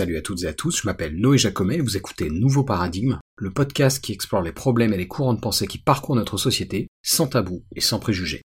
Salut 0.00 0.16
à 0.16 0.22
toutes 0.22 0.44
et 0.44 0.46
à 0.46 0.54
tous, 0.54 0.80
je 0.80 0.86
m'appelle 0.86 1.14
Noé 1.14 1.36
Jacomet 1.36 1.74
et 1.74 1.80
vous 1.82 1.98
écoutez 1.98 2.30
Nouveau 2.30 2.64
Paradigme, 2.64 3.18
le 3.36 3.50
podcast 3.50 4.02
qui 4.02 4.12
explore 4.12 4.40
les 4.40 4.50
problèmes 4.50 4.94
et 4.94 4.96
les 4.96 5.06
courants 5.06 5.34
de 5.34 5.40
pensée 5.40 5.66
qui 5.66 5.76
parcourent 5.76 6.16
notre 6.16 6.38
société, 6.38 6.88
sans 7.02 7.26
tabou 7.26 7.64
et 7.76 7.82
sans 7.82 7.98
préjugés. 7.98 8.40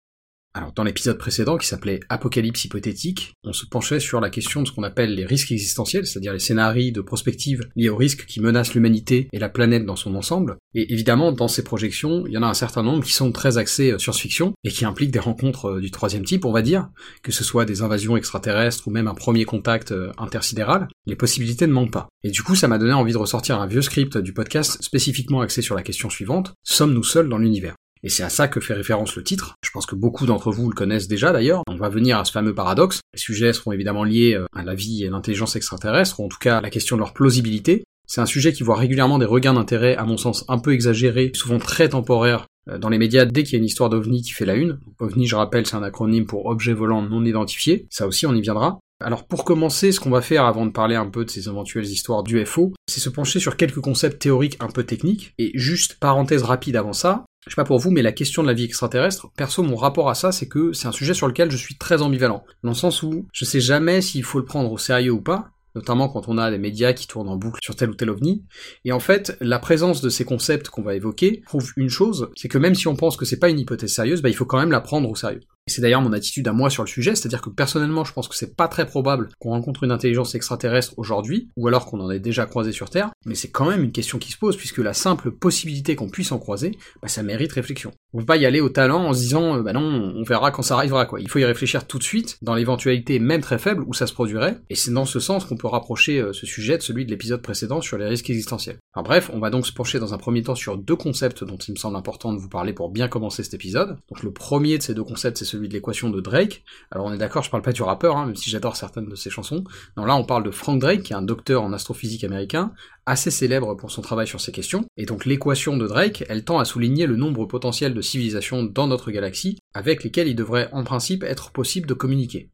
Alors 0.57 0.71
dans 0.71 0.85
l'épisode 0.85 1.17
précédent 1.17 1.57
qui 1.57 1.67
s'appelait 1.67 1.99
Apocalypse 2.07 2.63
hypothétique, 2.63 3.33
on 3.43 3.51
se 3.51 3.65
penchait 3.65 3.99
sur 3.99 4.21
la 4.21 4.29
question 4.29 4.61
de 4.61 4.67
ce 4.67 4.71
qu'on 4.71 4.83
appelle 4.83 5.13
les 5.13 5.25
risques 5.25 5.51
existentiels, 5.51 6.07
c'est-à-dire 6.07 6.31
les 6.31 6.39
scénarios 6.39 6.93
de 6.93 7.01
prospective 7.01 7.69
liés 7.75 7.89
aux 7.89 7.97
risques 7.97 8.25
qui 8.25 8.39
menacent 8.39 8.73
l'humanité 8.73 9.27
et 9.33 9.39
la 9.39 9.49
planète 9.49 9.85
dans 9.85 9.97
son 9.97 10.15
ensemble. 10.15 10.55
Et 10.73 10.93
évidemment, 10.93 11.33
dans 11.33 11.49
ces 11.49 11.61
projections, 11.61 12.25
il 12.25 12.31
y 12.31 12.37
en 12.37 12.43
a 12.43 12.47
un 12.47 12.53
certain 12.53 12.83
nombre 12.83 13.03
qui 13.03 13.11
sont 13.11 13.33
très 13.33 13.57
axés 13.57 13.91
euh, 13.91 13.99
science-fiction 13.99 14.53
et 14.63 14.69
qui 14.69 14.85
impliquent 14.85 15.11
des 15.11 15.19
rencontres 15.19 15.71
euh, 15.71 15.81
du 15.81 15.91
troisième 15.91 16.23
type, 16.23 16.45
on 16.45 16.53
va 16.53 16.61
dire, 16.61 16.87
que 17.21 17.33
ce 17.33 17.43
soit 17.43 17.65
des 17.65 17.81
invasions 17.81 18.15
extraterrestres 18.15 18.87
ou 18.87 18.91
même 18.91 19.09
un 19.09 19.13
premier 19.13 19.43
contact 19.43 19.91
euh, 19.91 20.13
intersidéral. 20.17 20.87
Les 21.05 21.17
possibilités 21.17 21.67
ne 21.67 21.73
manquent 21.73 21.91
pas. 21.91 22.07
Et 22.23 22.31
du 22.31 22.43
coup, 22.43 22.55
ça 22.55 22.69
m'a 22.69 22.77
donné 22.77 22.93
envie 22.93 23.11
de 23.11 23.17
ressortir 23.17 23.59
un 23.59 23.67
vieux 23.67 23.81
script 23.81 24.17
du 24.17 24.31
podcast 24.31 24.81
spécifiquement 24.81 25.41
axé 25.41 25.61
sur 25.61 25.75
la 25.75 25.83
question 25.83 26.09
suivante 26.09 26.53
sommes-nous 26.63 27.03
seuls 27.03 27.27
dans 27.27 27.37
l'univers? 27.37 27.75
Et 28.05 28.09
c'est 28.09 28.23
à 28.23 28.29
ça 28.29 28.47
que 28.47 28.61
fait 28.61 28.75
référence 28.75 29.15
le 29.15 29.23
titre. 29.23 29.55
Je 29.63 29.71
pense 29.71 29.87
que 29.87 29.95
beaucoup 29.95 30.27
d'entre 30.27 30.51
vous 30.51 30.69
le 30.69 30.75
connaissent 30.75 31.07
déjà 31.07 31.33
d'ailleurs. 31.33 31.63
On 31.67 31.75
va 31.75 31.89
venir 31.89 32.19
à 32.19 32.23
ce 32.23 32.31
fameux 32.31 32.53
paradoxe. 32.53 33.01
Les 33.15 33.19
sujets 33.19 33.51
seront 33.51 33.71
évidemment 33.71 34.03
liés 34.03 34.35
euh, 34.35 34.45
à 34.55 34.63
la 34.63 34.75
vie 34.75 35.03
et 35.03 35.09
l'intelligence 35.09 35.55
extraterrestre, 35.55 36.19
ou 36.19 36.25
en 36.25 36.27
tout 36.27 36.37
cas 36.39 36.59
à 36.59 36.61
la 36.61 36.69
question 36.69 36.97
de 36.97 37.01
leur 37.01 37.13
plausibilité. 37.13 37.83
C'est 38.07 38.21
un 38.21 38.27
sujet 38.27 38.53
qui 38.53 38.61
voit 38.61 38.75
régulièrement 38.75 39.17
des 39.17 39.25
regains 39.25 39.55
d'intérêt, 39.55 39.95
à 39.95 40.05
mon 40.05 40.17
sens, 40.17 40.45
un 40.47 40.59
peu 40.59 40.73
exagérés, 40.73 41.31
souvent 41.33 41.57
très 41.57 41.89
temporaires, 41.89 42.45
euh, 42.69 42.77
dans 42.77 42.89
les 42.89 42.99
médias 42.99 43.25
dès 43.25 43.41
qu'il 43.41 43.53
y 43.53 43.55
a 43.55 43.59
une 43.59 43.65
histoire 43.65 43.89
d'OVNI 43.89 44.21
qui 44.21 44.33
fait 44.33 44.45
la 44.45 44.53
une. 44.53 44.79
OVNI, 44.99 45.25
je 45.25 45.35
rappelle, 45.35 45.65
c'est 45.65 45.75
un 45.75 45.81
acronyme 45.81 46.27
pour 46.27 46.45
objet 46.45 46.73
volant 46.73 47.01
non 47.01 47.25
identifié. 47.25 47.87
Ça 47.89 48.05
aussi, 48.05 48.27
on 48.27 48.35
y 48.35 48.41
viendra. 48.41 48.77
Alors 49.03 49.27
pour 49.27 49.43
commencer, 49.43 49.91
ce 49.91 49.99
qu'on 49.99 50.09
va 50.09 50.21
faire 50.21 50.45
avant 50.45 50.65
de 50.65 50.71
parler 50.71 50.95
un 50.95 51.09
peu 51.09 51.25
de 51.25 51.29
ces 51.29 51.49
éventuelles 51.49 51.85
histoires 51.85 52.23
d'UFO, 52.23 52.73
c'est 52.87 53.01
se 53.01 53.09
pencher 53.09 53.41
sur 53.41 53.57
quelques 53.57 53.81
concepts 53.81 54.21
théoriques 54.21 54.57
un 54.61 54.69
peu 54.69 54.83
techniques. 54.83 55.33
Et 55.37 55.51
juste 55.55 55.97
parenthèse 55.99 56.43
rapide 56.43 56.77
avant 56.77 56.93
ça, 56.93 57.25
je 57.45 57.51
sais 57.51 57.55
pas 57.55 57.63
pour 57.63 57.79
vous, 57.79 57.91
mais 57.91 58.01
la 58.01 58.11
question 58.11 58.41
de 58.41 58.47
la 58.47 58.53
vie 58.53 58.63
extraterrestre, 58.63 59.29
perso, 59.37 59.61
mon 59.61 59.75
rapport 59.75 60.09
à 60.09 60.15
ça, 60.15 60.31
c'est 60.31 60.47
que 60.47 60.73
c'est 60.73 60.87
un 60.87 60.91
sujet 60.91 61.13
sur 61.13 61.27
lequel 61.27 61.51
je 61.51 61.57
suis 61.57 61.77
très 61.77 62.01
ambivalent. 62.01 62.43
Dans 62.63 62.71
le 62.71 62.75
sens 62.75 63.03
où 63.03 63.27
je 63.31 63.45
sais 63.45 63.59
jamais 63.59 64.01
s'il 64.01 64.23
faut 64.23 64.39
le 64.39 64.45
prendre 64.45 64.71
au 64.71 64.77
sérieux 64.77 65.11
ou 65.11 65.21
pas, 65.21 65.51
notamment 65.75 66.09
quand 66.09 66.27
on 66.27 66.37
a 66.37 66.49
des 66.49 66.57
médias 66.57 66.93
qui 66.93 67.05
tournent 67.05 67.29
en 67.29 67.35
boucle 67.35 67.59
sur 67.61 67.75
tel 67.75 67.89
ou 67.89 67.93
tel 67.93 68.09
ovni. 68.09 68.45
Et 68.83 68.91
en 68.91 68.99
fait, 68.99 69.37
la 69.41 69.59
présence 69.59 70.01
de 70.01 70.09
ces 70.09 70.25
concepts 70.25 70.69
qu'on 70.69 70.81
va 70.81 70.95
évoquer 70.95 71.43
prouve 71.45 71.71
une 71.75 71.89
chose, 71.89 72.29
c'est 72.35 72.47
que 72.47 72.57
même 72.57 72.75
si 72.75 72.87
on 72.87 72.95
pense 72.95 73.17
que 73.17 73.25
c'est 73.25 73.39
pas 73.39 73.49
une 73.49 73.59
hypothèse 73.59 73.93
sérieuse, 73.93 74.21
bah, 74.21 74.29
il 74.29 74.35
faut 74.35 74.45
quand 74.45 74.59
même 74.59 74.71
la 74.71 74.81
prendre 74.81 75.09
au 75.09 75.15
sérieux. 75.15 75.41
C'est 75.67 75.81
d'ailleurs 75.81 76.01
mon 76.01 76.13
attitude 76.13 76.47
à 76.47 76.53
moi 76.53 76.69
sur 76.69 76.83
le 76.83 76.87
sujet, 76.87 77.15
c'est-à-dire 77.15 77.41
que 77.41 77.49
personnellement, 77.49 78.03
je 78.03 78.13
pense 78.13 78.27
que 78.27 78.35
c'est 78.35 78.55
pas 78.55 78.67
très 78.67 78.85
probable 78.85 79.29
qu'on 79.39 79.49
rencontre 79.49 79.83
une 79.83 79.91
intelligence 79.91 80.35
extraterrestre 80.35 80.93
aujourd'hui, 80.97 81.49
ou 81.57 81.67
alors 81.67 81.87
qu'on 81.87 81.99
en 82.01 82.11
ait 82.11 82.19
déjà 82.19 82.45
croisé 82.45 82.71
sur 82.71 82.91
Terre, 82.91 83.09
mais 83.25 83.33
c'est 83.33 83.49
quand 83.49 83.67
même 83.67 83.83
une 83.83 83.91
question 83.91 84.19
qui 84.19 84.31
se 84.31 84.37
pose, 84.37 84.57
puisque 84.57 84.77
la 84.77 84.93
simple 84.93 85.31
possibilité 85.31 85.95
qu'on 85.95 86.09
puisse 86.09 86.31
en 86.31 86.37
croiser, 86.37 86.77
bah, 87.01 87.07
ça 87.07 87.23
mérite 87.23 87.51
réflexion. 87.51 87.91
On 88.13 88.19
peut 88.19 88.25
pas 88.25 88.37
y 88.37 88.45
aller 88.45 88.61
au 88.61 88.69
talent 88.69 89.07
en 89.07 89.13
se 89.13 89.19
disant, 89.19 89.57
euh, 89.57 89.63
bah 89.63 89.73
non, 89.73 89.81
on 89.81 90.21
verra 90.21 90.51
quand 90.51 90.61
ça 90.61 90.75
arrivera, 90.75 91.07
quoi. 91.07 91.19
Il 91.19 91.29
faut 91.29 91.39
y 91.39 91.45
réfléchir 91.45 91.87
tout 91.87 91.97
de 91.97 92.03
suite, 92.03 92.37
dans 92.43 92.53
l'éventualité 92.53 93.17
même 93.17 93.41
très 93.41 93.57
faible 93.57 93.83
où 93.87 93.93
ça 93.95 94.05
se 94.05 94.13
produirait, 94.13 94.59
et 94.69 94.75
c'est 94.75 94.91
dans 94.91 95.05
ce 95.05 95.19
sens 95.19 95.45
qu'on 95.45 95.57
peut 95.57 95.67
rapprocher 95.67 96.19
euh, 96.19 96.31
ce 96.31 96.45
sujet 96.45 96.77
de 96.77 96.83
celui 96.83 97.05
de 97.05 97.09
l'épisode 97.09 97.41
précédent 97.41 97.81
sur 97.81 97.97
les 97.97 98.05
risques 98.05 98.29
existentiels. 98.29 98.77
Enfin 98.93 99.03
bref, 99.03 99.31
on 99.33 99.39
va 99.39 99.49
donc 99.49 99.65
se 99.65 99.73
pencher 99.73 99.97
dans 99.97 100.13
un 100.13 100.19
premier 100.19 100.43
temps 100.43 100.53
sur 100.53 100.77
deux 100.77 100.95
concepts 100.95 101.43
dont 101.43 101.57
il 101.57 101.71
me 101.71 101.77
semble 101.77 101.97
important 101.97 102.33
de 102.33 102.37
vous 102.37 102.49
parler 102.49 102.71
pour 102.71 102.91
bien 102.91 103.07
commencer 103.07 103.43
cet 103.43 103.55
épisode. 103.55 103.97
Donc 104.09 104.21
le 104.21 104.31
premier 104.31 104.77
de 104.77 104.83
ces 104.83 104.93
deux 104.93 105.03
concepts, 105.03 105.43
c'est 105.43 105.54
de 105.55 105.73
l'équation 105.73 106.09
de 106.09 106.21
Drake. 106.21 106.63
Alors 106.91 107.05
on 107.05 107.13
est 107.13 107.17
d'accord, 107.17 107.43
je 107.43 107.49
parle 107.49 107.63
pas 107.63 107.71
du 107.71 107.83
rappeur, 107.83 108.17
hein, 108.17 108.27
même 108.27 108.35
si 108.35 108.49
j'adore 108.49 108.75
certaines 108.75 109.07
de 109.07 109.15
ses 109.15 109.29
chansons. 109.29 109.63
Non, 109.97 110.05
là 110.05 110.15
on 110.15 110.23
parle 110.23 110.43
de 110.43 110.51
Frank 110.51 110.79
Drake, 110.79 111.03
qui 111.03 111.13
est 111.13 111.15
un 111.15 111.21
docteur 111.21 111.63
en 111.63 111.73
astrophysique 111.73 112.23
américain, 112.23 112.73
assez 113.05 113.31
célèbre 113.31 113.75
pour 113.75 113.91
son 113.91 114.01
travail 114.01 114.27
sur 114.27 114.41
ces 114.41 114.51
questions. 114.51 114.85
Et 114.97 115.05
donc 115.05 115.25
l'équation 115.25 115.77
de 115.77 115.87
Drake, 115.87 116.23
elle 116.29 116.43
tend 116.43 116.59
à 116.59 116.65
souligner 116.65 117.05
le 117.05 117.15
nombre 117.15 117.45
potentiel 117.45 117.93
de 117.93 118.01
civilisations 118.01 118.63
dans 118.63 118.87
notre 118.87 119.11
galaxie, 119.11 119.57
avec 119.73 120.03
lesquelles 120.03 120.27
il 120.27 120.35
devrait 120.35 120.69
en 120.71 120.83
principe 120.83 121.23
être 121.23 121.51
possible 121.51 121.87
de 121.87 121.93
communiquer. 121.93 122.49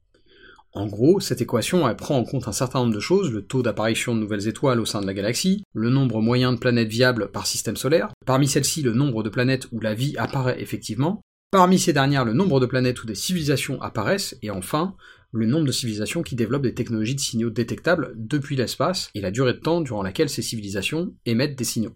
En 0.74 0.88
gros, 0.88 1.20
cette 1.20 1.42
équation 1.42 1.88
elle 1.88 1.98
prend 1.98 2.18
en 2.18 2.24
compte 2.24 2.48
un 2.48 2.54
certain 2.54 2.80
nombre 2.80 2.94
de 2.94 3.00
choses, 3.02 3.30
le 3.30 3.42
taux 3.42 3.62
d'apparition 3.62 4.16
de 4.16 4.22
nouvelles 4.22 4.48
étoiles 4.48 4.80
au 4.80 4.86
sein 4.86 5.02
de 5.02 5.06
la 5.06 5.14
galaxie, 5.14 5.64
le 5.74 5.90
nombre 5.90 6.22
moyen 6.22 6.54
de 6.54 6.60
planètes 6.60 6.88
viables 6.88 7.30
par 7.30 7.46
système 7.46 7.76
solaire, 7.76 8.14
parmi 8.26 8.48
celles-ci 8.48 8.82
le 8.82 8.94
nombre 8.94 9.22
de 9.22 9.30
planètes 9.30 9.68
où 9.74 9.82
la 9.82 9.94
vie 9.94 10.16
apparaît 10.18 10.62
effectivement, 10.62 11.22
parmi 11.52 11.78
ces 11.78 11.94
dernières 11.94 12.26
le 12.26 12.34
nombre 12.34 12.60
de 12.60 12.66
planètes 12.66 13.04
où 13.04 13.06
des 13.06 13.16
civilisations 13.16 13.82
apparaissent, 13.82 14.38
et 14.42 14.50
enfin 14.50 14.96
le 15.34 15.46
nombre 15.46 15.68
de 15.68 15.72
civilisations 15.72 16.24
qui 16.24 16.36
développent 16.36 16.64
des 16.64 16.74
technologies 16.74 17.16
de 17.16 17.20
signaux 17.20 17.50
détectables 17.50 18.14
depuis 18.16 18.56
l'espace, 18.56 19.10
et 19.14 19.22
la 19.22 19.32
durée 19.32 19.54
de 19.54 19.60
temps 19.60 19.82
durant 19.82 20.04
laquelle 20.04 20.30
ces 20.30 20.42
civilisations 20.42 21.14
émettent 21.26 21.58
des 21.58 21.64
signaux. 21.64 21.96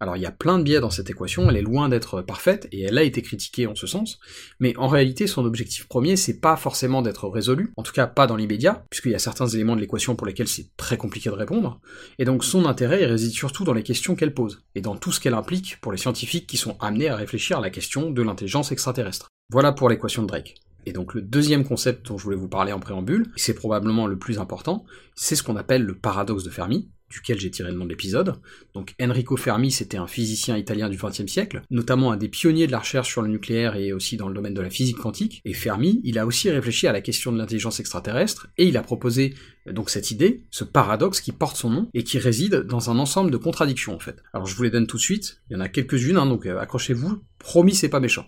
Alors 0.00 0.16
il 0.16 0.22
y 0.22 0.26
a 0.26 0.32
plein 0.32 0.58
de 0.58 0.64
biais 0.64 0.80
dans 0.80 0.90
cette 0.90 1.08
équation, 1.08 1.48
elle 1.48 1.56
est 1.56 1.62
loin 1.62 1.88
d'être 1.88 2.20
parfaite, 2.20 2.68
et 2.72 2.82
elle 2.82 2.98
a 2.98 3.02
été 3.04 3.22
critiquée 3.22 3.66
en 3.66 3.74
ce 3.74 3.86
sens, 3.86 4.18
mais 4.58 4.76
en 4.76 4.88
réalité 4.88 5.26
son 5.26 5.44
objectif 5.44 5.86
premier 5.86 6.16
c'est 6.16 6.40
pas 6.40 6.56
forcément 6.56 7.00
d'être 7.00 7.28
résolu, 7.28 7.72
en 7.76 7.82
tout 7.82 7.92
cas 7.92 8.06
pas 8.06 8.26
dans 8.26 8.36
l'immédiat, 8.36 8.84
puisqu'il 8.90 9.12
y 9.12 9.14
a 9.14 9.20
certains 9.20 9.46
éléments 9.46 9.76
de 9.76 9.80
l'équation 9.80 10.16
pour 10.16 10.26
lesquels 10.26 10.48
c'est 10.48 10.76
très 10.76 10.96
compliqué 10.96 11.30
de 11.30 11.34
répondre, 11.34 11.80
et 12.18 12.24
donc 12.24 12.44
son 12.44 12.66
intérêt 12.66 13.06
réside 13.06 13.32
surtout 13.32 13.64
dans 13.64 13.72
les 13.72 13.82
questions 13.82 14.16
qu'elle 14.16 14.34
pose, 14.34 14.62
et 14.74 14.80
dans 14.80 14.96
tout 14.96 15.12
ce 15.12 15.20
qu'elle 15.20 15.34
implique 15.34 15.80
pour 15.80 15.92
les 15.92 15.98
scientifiques 15.98 16.46
qui 16.46 16.56
sont 16.56 16.76
amenés 16.80 17.08
à 17.08 17.16
réfléchir 17.16 17.58
à 17.58 17.62
la 17.62 17.70
question 17.70 18.10
de 18.10 18.22
l'intelligence 18.22 18.72
extraterrestre. 18.72 19.28
Voilà 19.50 19.72
pour 19.72 19.88
l'équation 19.88 20.22
de 20.22 20.28
Drake. 20.28 20.56
Et 20.86 20.92
donc 20.92 21.14
le 21.14 21.22
deuxième 21.22 21.64
concept 21.64 22.06
dont 22.06 22.18
je 22.18 22.24
voulais 22.24 22.36
vous 22.36 22.48
parler 22.48 22.72
en 22.72 22.80
préambule, 22.80 23.32
et 23.36 23.40
c'est 23.40 23.54
probablement 23.54 24.06
le 24.06 24.18
plus 24.18 24.38
important, 24.38 24.84
c'est 25.14 25.36
ce 25.36 25.42
qu'on 25.42 25.56
appelle 25.56 25.82
le 25.82 25.96
paradoxe 25.96 26.44
de 26.44 26.50
Fermi, 26.50 26.90
duquel 27.14 27.38
j'ai 27.38 27.50
tiré 27.50 27.70
le 27.70 27.78
nom 27.78 27.84
de 27.84 27.90
l'épisode. 27.90 28.34
Donc 28.74 28.94
Enrico 29.00 29.36
Fermi, 29.36 29.70
c'était 29.70 29.96
un 29.96 30.08
physicien 30.08 30.56
italien 30.56 30.88
du 30.88 30.96
XXe 30.96 31.30
siècle, 31.30 31.62
notamment 31.70 32.10
un 32.10 32.16
des 32.16 32.28
pionniers 32.28 32.66
de 32.66 32.72
la 32.72 32.80
recherche 32.80 33.08
sur 33.08 33.22
le 33.22 33.28
nucléaire 33.28 33.76
et 33.76 33.92
aussi 33.92 34.16
dans 34.16 34.28
le 34.28 34.34
domaine 34.34 34.54
de 34.54 34.60
la 34.60 34.70
physique 34.70 34.98
quantique. 34.98 35.40
Et 35.44 35.54
Fermi, 35.54 36.00
il 36.02 36.18
a 36.18 36.26
aussi 36.26 36.50
réfléchi 36.50 36.88
à 36.88 36.92
la 36.92 37.00
question 37.00 37.30
de 37.30 37.38
l'intelligence 37.38 37.78
extraterrestre, 37.78 38.48
et 38.58 38.66
il 38.66 38.76
a 38.76 38.82
proposé 38.82 39.34
donc 39.70 39.90
cette 39.90 40.10
idée, 40.10 40.42
ce 40.50 40.64
paradoxe 40.64 41.20
qui 41.20 41.32
porte 41.32 41.56
son 41.56 41.70
nom, 41.70 41.88
et 41.94 42.02
qui 42.02 42.18
réside 42.18 42.56
dans 42.56 42.90
un 42.90 42.98
ensemble 42.98 43.30
de 43.30 43.36
contradictions 43.36 43.94
en 43.94 44.00
fait. 44.00 44.22
Alors 44.32 44.46
je 44.46 44.56
vous 44.56 44.64
les 44.64 44.70
donne 44.70 44.86
tout 44.86 44.96
de 44.96 45.02
suite, 45.02 45.40
il 45.48 45.54
y 45.54 45.56
en 45.56 45.60
a 45.60 45.68
quelques-unes, 45.68 46.16
hein, 46.16 46.26
donc 46.26 46.46
euh, 46.46 46.58
accrochez-vous, 46.58 47.22
promis 47.38 47.74
c'est 47.74 47.88
pas 47.88 48.00
méchant. 48.00 48.26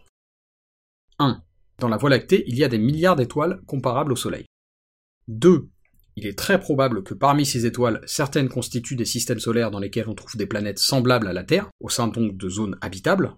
1. 1.19 1.43
Dans 1.79 1.89
la 1.89 1.97
Voie 1.97 2.11
lactée, 2.11 2.45
il 2.47 2.57
y 2.57 2.65
a 2.65 2.69
des 2.69 2.79
milliards 2.79 3.17
d'étoiles 3.17 3.61
comparables 3.67 4.13
au 4.13 4.17
Soleil. 4.17 4.45
2 5.29 5.69
il 6.17 6.27
est 6.27 6.39
très 6.39 6.59
probable 6.59 7.03
que 7.03 7.15
parmi 7.15 7.45
ces 7.45 7.67
étoiles, 7.67 8.01
certaines 8.07 8.49
constituent 8.49 8.97
des 8.97 9.05
systèmes 9.05 9.39
solaires 9.39 9.71
dans 9.71 9.79
lesquels 9.79 10.09
on 10.09 10.15
trouve 10.15 10.37
des 10.37 10.47
planètes 10.47 10.79
semblables 10.79 11.29
à 11.29 11.35
la 11.35 11.45
Terre, 11.45 11.69
au 11.81 11.91
sein 11.91 12.09
donc 12.09 12.37
de 12.37 12.49
zones 12.49 12.79
habitables. 12.81 13.35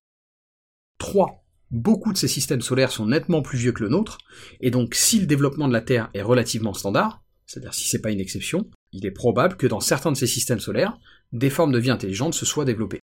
3. 0.98 1.44
Beaucoup 1.70 2.12
de 2.12 2.18
ces 2.18 2.28
systèmes 2.28 2.62
solaires 2.62 2.92
sont 2.92 3.06
nettement 3.06 3.42
plus 3.42 3.58
vieux 3.58 3.72
que 3.72 3.82
le 3.82 3.90
nôtre, 3.90 4.18
et 4.60 4.70
donc 4.70 4.94
si 4.94 5.18
le 5.18 5.26
développement 5.26 5.68
de 5.68 5.72
la 5.72 5.82
Terre 5.82 6.08
est 6.14 6.22
relativement 6.22 6.72
standard, 6.72 7.22
c'est-à-dire 7.46 7.74
si 7.74 7.88
c'est 7.88 8.00
pas 8.00 8.12
une 8.12 8.20
exception, 8.20 8.70
il 8.92 9.04
est 9.04 9.10
probable 9.10 9.56
que 9.56 9.66
dans 9.66 9.80
certains 9.80 10.12
de 10.12 10.16
ces 10.16 10.26
systèmes 10.26 10.60
solaires, 10.60 10.98
des 11.32 11.50
formes 11.50 11.72
de 11.72 11.78
vie 11.78 11.90
intelligentes 11.90 12.34
se 12.34 12.46
soient 12.46 12.64
développées. 12.64 13.00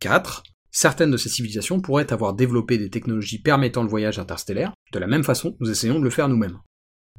4. 0.00 0.44
Certaines 0.70 1.10
de 1.10 1.16
ces 1.16 1.28
civilisations 1.28 1.80
pourraient 1.80 2.12
avoir 2.12 2.34
développé 2.34 2.78
des 2.78 2.90
technologies 2.90 3.40
permettant 3.40 3.82
le 3.82 3.88
voyage 3.88 4.18
interstellaire, 4.18 4.74
de 4.92 4.98
la 4.98 5.06
même 5.06 5.24
façon 5.24 5.56
nous 5.58 5.70
essayons 5.70 5.98
de 5.98 6.04
le 6.04 6.10
faire 6.10 6.28
nous-mêmes. 6.28 6.58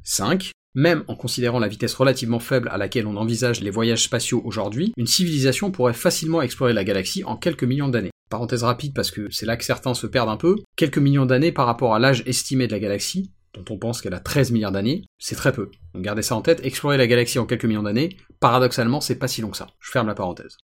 5. 0.08 0.52
Même 0.74 1.04
en 1.06 1.16
considérant 1.16 1.58
la 1.58 1.68
vitesse 1.68 1.94
relativement 1.94 2.38
faible 2.38 2.68
à 2.72 2.78
laquelle 2.78 3.06
on 3.06 3.16
envisage 3.16 3.60
les 3.60 3.70
voyages 3.70 4.04
spatiaux 4.04 4.40
aujourd'hui, 4.44 4.92
une 4.96 5.06
civilisation 5.06 5.70
pourrait 5.70 5.92
facilement 5.92 6.40
explorer 6.40 6.72
la 6.72 6.84
galaxie 6.84 7.24
en 7.24 7.36
quelques 7.36 7.64
millions 7.64 7.88
d'années. 7.88 8.10
Parenthèse 8.30 8.62
rapide 8.62 8.94
parce 8.94 9.10
que 9.10 9.28
c'est 9.30 9.44
là 9.44 9.56
que 9.56 9.64
certains 9.64 9.94
se 9.94 10.06
perdent 10.06 10.30
un 10.30 10.36
peu, 10.36 10.56
quelques 10.76 10.98
millions 10.98 11.26
d'années 11.26 11.52
par 11.52 11.66
rapport 11.66 11.94
à 11.94 11.98
l'âge 11.98 12.22
estimé 12.26 12.66
de 12.66 12.72
la 12.72 12.78
galaxie, 12.78 13.30
dont 13.52 13.64
on 13.68 13.78
pense 13.78 14.00
qu'elle 14.00 14.14
a 14.14 14.20
13 14.20 14.50
milliards 14.50 14.72
d'années, 14.72 15.04
c'est 15.18 15.36
très 15.36 15.52
peu. 15.52 15.70
Donc 15.94 16.04
gardez 16.04 16.22
ça 16.22 16.36
en 16.36 16.42
tête, 16.42 16.64
explorer 16.64 16.96
la 16.96 17.06
galaxie 17.06 17.38
en 17.38 17.46
quelques 17.46 17.64
millions 17.66 17.82
d'années, 17.82 18.16
paradoxalement 18.40 19.00
c'est 19.00 19.18
pas 19.18 19.28
si 19.28 19.42
long 19.42 19.50
que 19.50 19.56
ça. 19.58 19.68
Je 19.80 19.90
ferme 19.90 20.06
la 20.06 20.14
parenthèse. 20.14 20.56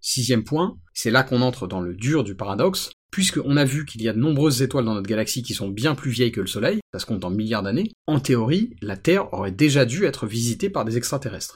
Sixième 0.00 0.44
point, 0.44 0.76
c'est 0.92 1.10
là 1.10 1.22
qu'on 1.22 1.42
entre 1.42 1.66
dans 1.66 1.80
le 1.80 1.94
dur 1.94 2.24
du 2.24 2.34
paradoxe, 2.34 2.90
puisqu'on 3.14 3.56
a 3.56 3.64
vu 3.64 3.84
qu'il 3.84 4.02
y 4.02 4.08
a 4.08 4.12
de 4.12 4.18
nombreuses 4.18 4.60
étoiles 4.60 4.86
dans 4.86 4.94
notre 4.94 5.06
galaxie 5.06 5.44
qui 5.44 5.54
sont 5.54 5.68
bien 5.68 5.94
plus 5.94 6.10
vieilles 6.10 6.32
que 6.32 6.40
le 6.40 6.48
Soleil, 6.48 6.80
ça 6.92 6.98
se 6.98 7.06
compte 7.06 7.24
en 7.24 7.30
milliards 7.30 7.62
d'années, 7.62 7.92
en 8.08 8.18
théorie, 8.18 8.74
la 8.82 8.96
Terre 8.96 9.32
aurait 9.32 9.52
déjà 9.52 9.84
dû 9.84 10.04
être 10.04 10.26
visitée 10.26 10.68
par 10.68 10.84
des 10.84 10.96
extraterrestres. 10.96 11.54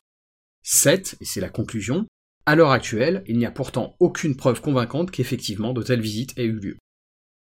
7, 0.63 1.17
et 1.21 1.25
c'est 1.25 1.41
la 1.41 1.49
conclusion, 1.49 2.07
à 2.47 2.55
l'heure 2.55 2.71
actuelle, 2.71 3.25
il 3.27 3.39
n'y 3.39 3.45
a 3.45 3.51
pourtant 3.51 3.97
aucune 3.99 4.37
preuve 4.37 4.61
convaincante 4.61 5.11
qu'effectivement 5.11 5.73
de 5.73 5.83
telles 5.83 6.01
visites 6.01 6.39
aient 6.39 6.45
eu 6.45 6.61
lieu. 6.61 6.77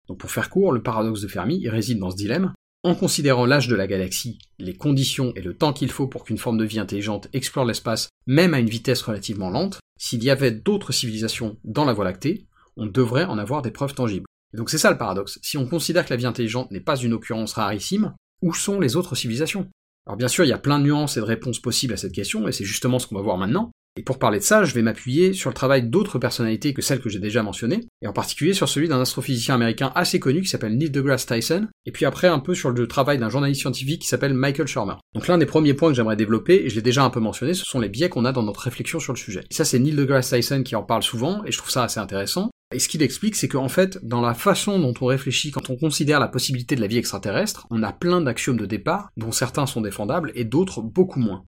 Donc 0.07 0.19
pour 0.19 0.29
faire 0.29 0.51
court, 0.51 0.71
le 0.71 0.83
paradoxe 0.83 1.21
de 1.21 1.27
Fermi 1.27 1.67
réside 1.67 1.97
dans 1.97 2.11
ce 2.11 2.15
dilemme. 2.15 2.53
En 2.83 2.93
considérant 2.93 3.47
l'âge 3.47 3.67
de 3.67 3.75
la 3.75 3.87
galaxie, 3.87 4.37
les 4.59 4.75
conditions 4.75 5.33
et 5.35 5.41
le 5.41 5.55
temps 5.55 5.73
qu'il 5.73 5.89
faut 5.89 6.05
pour 6.05 6.25
qu'une 6.25 6.37
forme 6.37 6.59
de 6.59 6.63
vie 6.65 6.77
intelligente 6.77 7.27
explore 7.33 7.65
l'espace, 7.65 8.09
même 8.27 8.53
à 8.53 8.59
une 8.59 8.69
vitesse 8.69 9.01
relativement 9.01 9.49
lente, 9.49 9.79
s'il 9.97 10.23
y 10.23 10.29
avait 10.29 10.51
d'autres 10.51 10.93
civilisations 10.93 11.57
dans 11.63 11.85
la 11.85 11.93
Voie 11.93 12.05
lactée, 12.05 12.45
on 12.77 12.85
devrait 12.85 13.25
en 13.25 13.37
avoir 13.37 13.61
des 13.61 13.71
preuves 13.71 13.93
tangibles. 13.93 14.25
Et 14.53 14.57
donc 14.57 14.69
c'est 14.69 14.77
ça 14.77 14.91
le 14.91 14.97
paradoxe. 14.97 15.39
Si 15.41 15.57
on 15.57 15.67
considère 15.67 16.05
que 16.05 16.11
la 16.11 16.17
vie 16.17 16.25
intelligente 16.25 16.71
n'est 16.71 16.79
pas 16.79 16.95
une 16.95 17.13
occurrence 17.13 17.53
rarissime, 17.53 18.13
où 18.41 18.53
sont 18.53 18.79
les 18.79 18.95
autres 18.95 19.15
civilisations? 19.15 19.69
Alors 20.07 20.17
bien 20.17 20.27
sûr, 20.27 20.45
il 20.45 20.49
y 20.49 20.53
a 20.53 20.57
plein 20.57 20.79
de 20.79 20.85
nuances 20.85 21.17
et 21.17 21.19
de 21.19 21.25
réponses 21.25 21.59
possibles 21.59 21.93
à 21.93 21.97
cette 21.97 22.13
question, 22.13 22.47
et 22.47 22.51
c'est 22.51 22.63
justement 22.63 22.99
ce 22.99 23.07
qu'on 23.07 23.15
va 23.15 23.21
voir 23.21 23.37
maintenant. 23.37 23.71
Et 23.97 24.03
pour 24.03 24.19
parler 24.19 24.39
de 24.39 24.43
ça, 24.43 24.65
je 24.65 24.73
vais 24.73 24.81
m'appuyer 24.81 25.31
sur 25.31 25.49
le 25.49 25.53
travail 25.53 25.89
d'autres 25.89 26.19
personnalités 26.19 26.73
que 26.73 26.81
celles 26.81 26.99
que 26.99 27.09
j'ai 27.09 27.19
déjà 27.19 27.43
mentionnées, 27.43 27.87
et 28.01 28.07
en 28.07 28.13
particulier 28.13 28.53
sur 28.53 28.67
celui 28.67 28.89
d'un 28.89 28.99
astrophysicien 28.99 29.55
américain 29.55 29.93
assez 29.95 30.19
connu 30.19 30.41
qui 30.41 30.49
s'appelle 30.49 30.77
Neil 30.77 30.89
deGrasse 30.89 31.25
Tyson, 31.25 31.67
et 31.85 31.91
puis 31.91 32.03
après 32.05 32.27
un 32.27 32.39
peu 32.39 32.53
sur 32.53 32.71
le 32.71 32.87
travail 32.87 33.19
d'un 33.19 33.29
journaliste 33.29 33.61
scientifique 33.61 34.01
qui 34.01 34.07
s'appelle 34.09 34.33
Michael 34.33 34.67
Shermer. 34.67 34.95
Donc 35.13 35.27
l'un 35.27 35.37
des 35.37 35.45
premiers 35.45 35.73
points 35.73 35.89
que 35.89 35.95
j'aimerais 35.95 36.17
développer, 36.17 36.65
et 36.65 36.69
je 36.69 36.75
l'ai 36.75 36.81
déjà 36.81 37.05
un 37.05 37.09
peu 37.09 37.21
mentionné, 37.21 37.53
ce 37.53 37.63
sont 37.63 37.79
les 37.79 37.89
biais 37.89 38.09
qu'on 38.09 38.25
a 38.25 38.33
dans 38.33 38.43
notre 38.43 38.59
réflexion 38.59 38.99
sur 38.99 39.13
le 39.13 39.17
sujet. 39.17 39.45
Et 39.49 39.53
ça 39.53 39.63
c'est 39.63 39.79
Neil 39.79 39.95
deGrasse 39.95 40.29
Tyson 40.29 40.63
qui 40.63 40.75
en 40.75 40.83
parle 40.83 41.01
souvent, 41.01 41.43
et 41.45 41.51
je 41.53 41.57
trouve 41.57 41.71
ça 41.71 41.83
assez 41.83 42.01
intéressant. 42.01 42.51
Et 42.75 42.79
ce 42.79 42.89
qu'il 42.89 43.01
explique, 43.01 43.37
c'est 43.37 43.47
qu'en 43.47 43.69
fait, 43.69 44.05
dans 44.05 44.19
la 44.19 44.33
façon 44.33 44.79
dont 44.79 44.93
on 44.99 45.05
réfléchit 45.05 45.49
quand 45.49 45.69
on 45.69 45.77
considère 45.77 46.19
la 46.19 46.27
possibilité 46.27 46.75
de 46.75 46.81
la 46.81 46.87
vie 46.87 46.97
extraterrestre, 46.97 47.67
on 47.69 47.83
a 47.83 47.93
plein 47.93 48.19
d'axiomes 48.19 48.57
de 48.57 48.65
départ, 48.65 49.11
dont 49.15 49.31
certains 49.31 49.65
sont 49.65 49.79
défendables 49.79 50.33
et 50.35 50.43
d'autres 50.43 50.81
beaucoup 50.81 51.21
moins. 51.21 51.45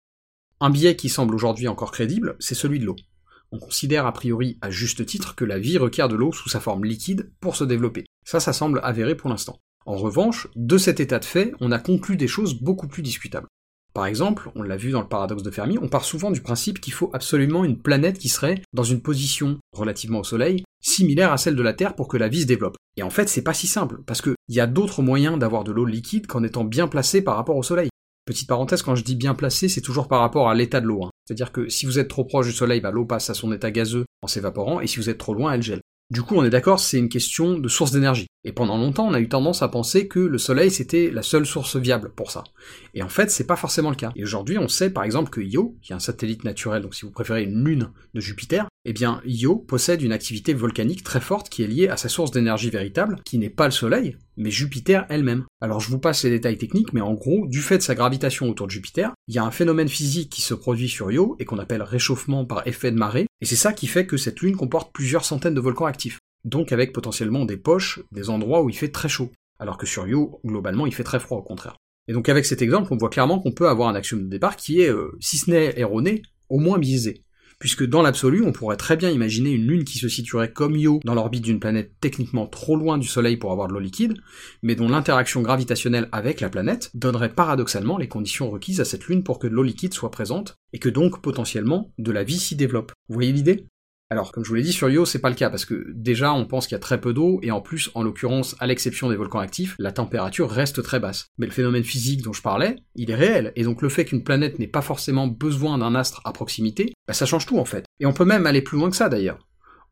Un 0.58 0.70
biais 0.70 0.96
qui 0.96 1.08
semble 1.08 1.36
aujourd'hui 1.36 1.68
encore 1.68 1.92
crédible, 1.92 2.34
c'est 2.40 2.56
celui 2.56 2.80
de 2.80 2.86
l'eau. 2.86 2.96
On 3.52 3.60
considère 3.60 4.04
a 4.04 4.12
priori 4.12 4.58
à 4.62 4.70
juste 4.70 5.06
titre 5.06 5.36
que 5.36 5.44
la 5.44 5.60
vie 5.60 5.78
requiert 5.78 6.08
de 6.08 6.16
l'eau 6.16 6.32
sous 6.32 6.48
sa 6.48 6.58
forme 6.58 6.84
liquide 6.84 7.30
pour 7.38 7.54
se 7.54 7.62
développer. 7.62 8.04
Ça, 8.26 8.40
ça 8.40 8.52
semble 8.52 8.80
avéré 8.82 9.14
pour 9.14 9.30
l'instant. 9.30 9.60
En 9.86 9.94
revanche, 9.94 10.48
de 10.56 10.76
cet 10.76 10.98
état 10.98 11.20
de 11.20 11.24
fait, 11.24 11.52
on 11.60 11.70
a 11.70 11.78
conclu 11.78 12.16
des 12.16 12.26
choses 12.26 12.54
beaucoup 12.54 12.88
plus 12.88 13.02
discutables. 13.02 13.46
Par 13.94 14.06
exemple, 14.06 14.50
on 14.56 14.62
l'a 14.64 14.76
vu 14.76 14.90
dans 14.90 15.02
le 15.02 15.08
paradoxe 15.08 15.44
de 15.44 15.52
Fermi, 15.52 15.78
on 15.78 15.88
part 15.88 16.04
souvent 16.04 16.32
du 16.32 16.40
principe 16.40 16.80
qu'il 16.80 16.94
faut 16.94 17.10
absolument 17.12 17.64
une 17.64 17.78
planète 17.78 18.18
qui 18.18 18.28
serait 18.28 18.60
dans 18.72 18.82
une 18.82 19.02
position 19.02 19.58
relativement 19.72 20.20
au 20.20 20.24
Soleil, 20.24 20.64
similaire 20.92 21.32
à 21.32 21.38
celle 21.38 21.56
de 21.56 21.62
la 21.62 21.72
Terre 21.72 21.94
pour 21.94 22.08
que 22.08 22.16
la 22.16 22.28
vie 22.28 22.42
se 22.42 22.46
développe. 22.46 22.76
Et 22.96 23.02
en 23.02 23.10
fait, 23.10 23.28
c'est 23.28 23.42
pas 23.42 23.54
si 23.54 23.66
simple, 23.66 24.00
parce 24.06 24.22
qu'il 24.22 24.34
y 24.48 24.60
a 24.60 24.66
d'autres 24.66 25.02
moyens 25.02 25.38
d'avoir 25.38 25.64
de 25.64 25.72
l'eau 25.72 25.84
liquide 25.84 26.26
qu'en 26.26 26.44
étant 26.44 26.64
bien 26.64 26.88
placé 26.88 27.22
par 27.22 27.36
rapport 27.36 27.56
au 27.56 27.62
Soleil. 27.62 27.88
Petite 28.24 28.48
parenthèse, 28.48 28.82
quand 28.82 28.94
je 28.94 29.02
dis 29.02 29.16
bien 29.16 29.34
placé, 29.34 29.68
c'est 29.68 29.80
toujours 29.80 30.06
par 30.06 30.20
rapport 30.20 30.48
à 30.48 30.54
l'état 30.54 30.80
de 30.80 30.86
l'eau. 30.86 31.04
Hein. 31.04 31.10
C'est-à-dire 31.26 31.50
que 31.50 31.68
si 31.68 31.86
vous 31.86 31.98
êtes 31.98 32.08
trop 32.08 32.24
proche 32.24 32.46
du 32.46 32.52
soleil, 32.52 32.80
bah, 32.80 32.92
l'eau 32.92 33.04
passe 33.04 33.30
à 33.30 33.34
son 33.34 33.52
état 33.52 33.70
gazeux 33.70 34.04
en 34.22 34.28
s'évaporant, 34.28 34.80
et 34.80 34.86
si 34.86 34.98
vous 34.98 35.10
êtes 35.10 35.18
trop 35.18 35.34
loin, 35.34 35.52
elle 35.52 35.62
gèle. 35.62 35.80
Du 36.12 36.22
coup, 36.22 36.34
on 36.36 36.44
est 36.44 36.50
d'accord, 36.50 36.78
c'est 36.78 36.98
une 36.98 37.08
question 37.08 37.58
de 37.58 37.68
source 37.68 37.90
d'énergie. 37.90 38.26
Et 38.44 38.52
pendant 38.52 38.76
longtemps, 38.76 39.08
on 39.08 39.14
a 39.14 39.20
eu 39.20 39.30
tendance 39.30 39.62
à 39.62 39.68
penser 39.68 40.08
que 40.08 40.18
le 40.18 40.36
Soleil 40.36 40.70
c'était 40.70 41.10
la 41.10 41.22
seule 41.22 41.46
source 41.46 41.76
viable 41.76 42.12
pour 42.14 42.30
ça. 42.30 42.44
Et 42.92 43.02
en 43.02 43.08
fait, 43.08 43.30
c'est 43.30 43.46
pas 43.46 43.56
forcément 43.56 43.88
le 43.88 43.96
cas. 43.96 44.12
Et 44.14 44.22
aujourd'hui, 44.22 44.58
on 44.58 44.68
sait 44.68 44.90
par 44.90 45.04
exemple 45.04 45.30
que 45.30 45.40
Io, 45.40 45.78
qui 45.80 45.92
est 45.92 45.96
un 45.96 46.00
satellite 46.00 46.44
naturel, 46.44 46.82
donc 46.82 46.94
si 46.94 47.06
vous 47.06 47.12
préférez 47.12 47.44
une 47.44 47.64
lune 47.64 47.92
de 48.12 48.20
Jupiter, 48.20 48.68
eh 48.84 48.92
bien 48.92 49.20
Io 49.24 49.56
possède 49.56 50.02
une 50.02 50.12
activité 50.12 50.54
volcanique 50.54 51.02
très 51.02 51.20
forte 51.20 51.48
qui 51.48 51.62
est 51.62 51.66
liée 51.66 51.88
à 51.88 51.96
sa 51.96 52.08
source 52.08 52.30
d'énergie 52.30 52.70
véritable, 52.70 53.20
qui 53.24 53.38
n'est 53.38 53.50
pas 53.50 53.66
le 53.66 53.70
Soleil, 53.70 54.16
mais 54.36 54.50
Jupiter 54.50 55.06
elle-même. 55.08 55.44
Alors 55.60 55.80
je 55.80 55.90
vous 55.90 55.98
passe 55.98 56.24
les 56.24 56.30
détails 56.30 56.58
techniques, 56.58 56.92
mais 56.92 57.00
en 57.00 57.14
gros, 57.14 57.46
du 57.46 57.60
fait 57.60 57.78
de 57.78 57.82
sa 57.82 57.94
gravitation 57.94 58.48
autour 58.48 58.66
de 58.66 58.72
Jupiter, 58.72 59.12
il 59.28 59.34
y 59.34 59.38
a 59.38 59.44
un 59.44 59.50
phénomène 59.50 59.88
physique 59.88 60.30
qui 60.30 60.42
se 60.42 60.54
produit 60.54 60.88
sur 60.88 61.10
Io 61.10 61.36
et 61.38 61.44
qu'on 61.44 61.58
appelle 61.58 61.82
réchauffement 61.82 62.44
par 62.44 62.66
effet 62.66 62.90
de 62.90 62.96
marée, 62.96 63.26
et 63.40 63.46
c'est 63.46 63.56
ça 63.56 63.72
qui 63.72 63.86
fait 63.86 64.06
que 64.06 64.16
cette 64.16 64.40
lune 64.40 64.56
comporte 64.56 64.92
plusieurs 64.92 65.24
centaines 65.24 65.54
de 65.54 65.60
volcans 65.60 65.86
actifs 65.86 66.18
donc 66.44 66.72
avec 66.72 66.92
potentiellement 66.92 67.44
des 67.44 67.56
poches, 67.56 68.00
des 68.10 68.30
endroits 68.30 68.62
où 68.62 68.70
il 68.70 68.76
fait 68.76 68.90
très 68.90 69.08
chaud, 69.08 69.30
alors 69.58 69.78
que 69.78 69.86
sur 69.86 70.06
Io, 70.06 70.40
globalement, 70.44 70.86
il 70.86 70.94
fait 70.94 71.04
très 71.04 71.20
froid 71.20 71.38
au 71.38 71.42
contraire. 71.42 71.76
Et 72.08 72.12
donc 72.12 72.28
avec 72.28 72.44
cet 72.44 72.62
exemple, 72.62 72.92
on 72.92 72.96
voit 72.96 73.10
clairement 73.10 73.38
qu'on 73.38 73.52
peut 73.52 73.68
avoir 73.68 73.88
un 73.88 73.94
axiome 73.94 74.24
de 74.24 74.28
départ 74.28 74.56
qui 74.56 74.80
est, 74.80 74.90
euh, 74.90 75.16
si 75.20 75.38
ce 75.38 75.50
n'est 75.50 75.78
erroné, 75.78 76.22
au 76.48 76.58
moins 76.58 76.78
biaisé. 76.78 77.22
Puisque 77.62 77.86
dans 77.86 78.02
l'absolu, 78.02 78.42
on 78.44 78.50
pourrait 78.50 78.76
très 78.76 78.96
bien 78.96 79.08
imaginer 79.08 79.50
une 79.50 79.68
Lune 79.68 79.84
qui 79.84 79.96
se 79.96 80.08
situerait 80.08 80.52
comme 80.52 80.74
Io 80.74 80.98
dans 81.04 81.14
l'orbite 81.14 81.44
d'une 81.44 81.60
planète 81.60 81.92
techniquement 82.00 82.48
trop 82.48 82.74
loin 82.74 82.98
du 82.98 83.06
Soleil 83.06 83.36
pour 83.36 83.52
avoir 83.52 83.68
de 83.68 83.72
l'eau 83.72 83.78
liquide, 83.78 84.14
mais 84.64 84.74
dont 84.74 84.88
l'interaction 84.88 85.42
gravitationnelle 85.42 86.08
avec 86.10 86.40
la 86.40 86.48
planète 86.48 86.90
donnerait 86.94 87.32
paradoxalement 87.32 87.98
les 87.98 88.08
conditions 88.08 88.50
requises 88.50 88.80
à 88.80 88.84
cette 88.84 89.06
Lune 89.06 89.22
pour 89.22 89.38
que 89.38 89.46
de 89.46 89.54
l'eau 89.54 89.62
liquide 89.62 89.94
soit 89.94 90.10
présente, 90.10 90.56
et 90.72 90.80
que 90.80 90.88
donc 90.88 91.22
potentiellement 91.22 91.92
de 91.98 92.10
la 92.10 92.24
vie 92.24 92.40
s'y 92.40 92.56
développe. 92.56 92.90
Vous 93.08 93.14
voyez 93.14 93.30
l'idée? 93.30 93.68
Alors, 94.12 94.30
comme 94.30 94.44
je 94.44 94.50
vous 94.50 94.54
l'ai 94.54 94.62
dit, 94.62 94.74
sur 94.74 94.90
Io, 94.90 95.06
c'est 95.06 95.20
pas 95.20 95.30
le 95.30 95.34
cas, 95.34 95.48
parce 95.48 95.64
que 95.64 95.86
déjà, 95.94 96.34
on 96.34 96.44
pense 96.44 96.66
qu'il 96.66 96.74
y 96.74 96.76
a 96.76 96.80
très 96.80 97.00
peu 97.00 97.14
d'eau, 97.14 97.40
et 97.42 97.50
en 97.50 97.62
plus, 97.62 97.90
en 97.94 98.02
l'occurrence, 98.02 98.54
à 98.58 98.66
l'exception 98.66 99.08
des 99.08 99.16
volcans 99.16 99.38
actifs, 99.38 99.74
la 99.78 99.90
température 99.90 100.50
reste 100.50 100.82
très 100.82 101.00
basse. 101.00 101.28
Mais 101.38 101.46
le 101.46 101.52
phénomène 101.52 101.82
physique 101.82 102.20
dont 102.20 102.34
je 102.34 102.42
parlais, 102.42 102.76
il 102.94 103.10
est 103.10 103.14
réel, 103.14 103.52
et 103.56 103.64
donc 103.64 103.80
le 103.80 103.88
fait 103.88 104.04
qu'une 104.04 104.22
planète 104.22 104.58
n'ait 104.58 104.66
pas 104.66 104.82
forcément 104.82 105.28
besoin 105.28 105.78
d'un 105.78 105.94
astre 105.94 106.20
à 106.26 106.32
proximité, 106.34 106.92
bah, 107.08 107.14
ça 107.14 107.24
change 107.24 107.46
tout 107.46 107.58
en 107.58 107.64
fait. 107.64 107.86
Et 108.00 108.06
on 108.06 108.12
peut 108.12 108.26
même 108.26 108.46
aller 108.46 108.60
plus 108.60 108.76
loin 108.76 108.90
que 108.90 108.96
ça 108.96 109.08
d'ailleurs. 109.08 109.38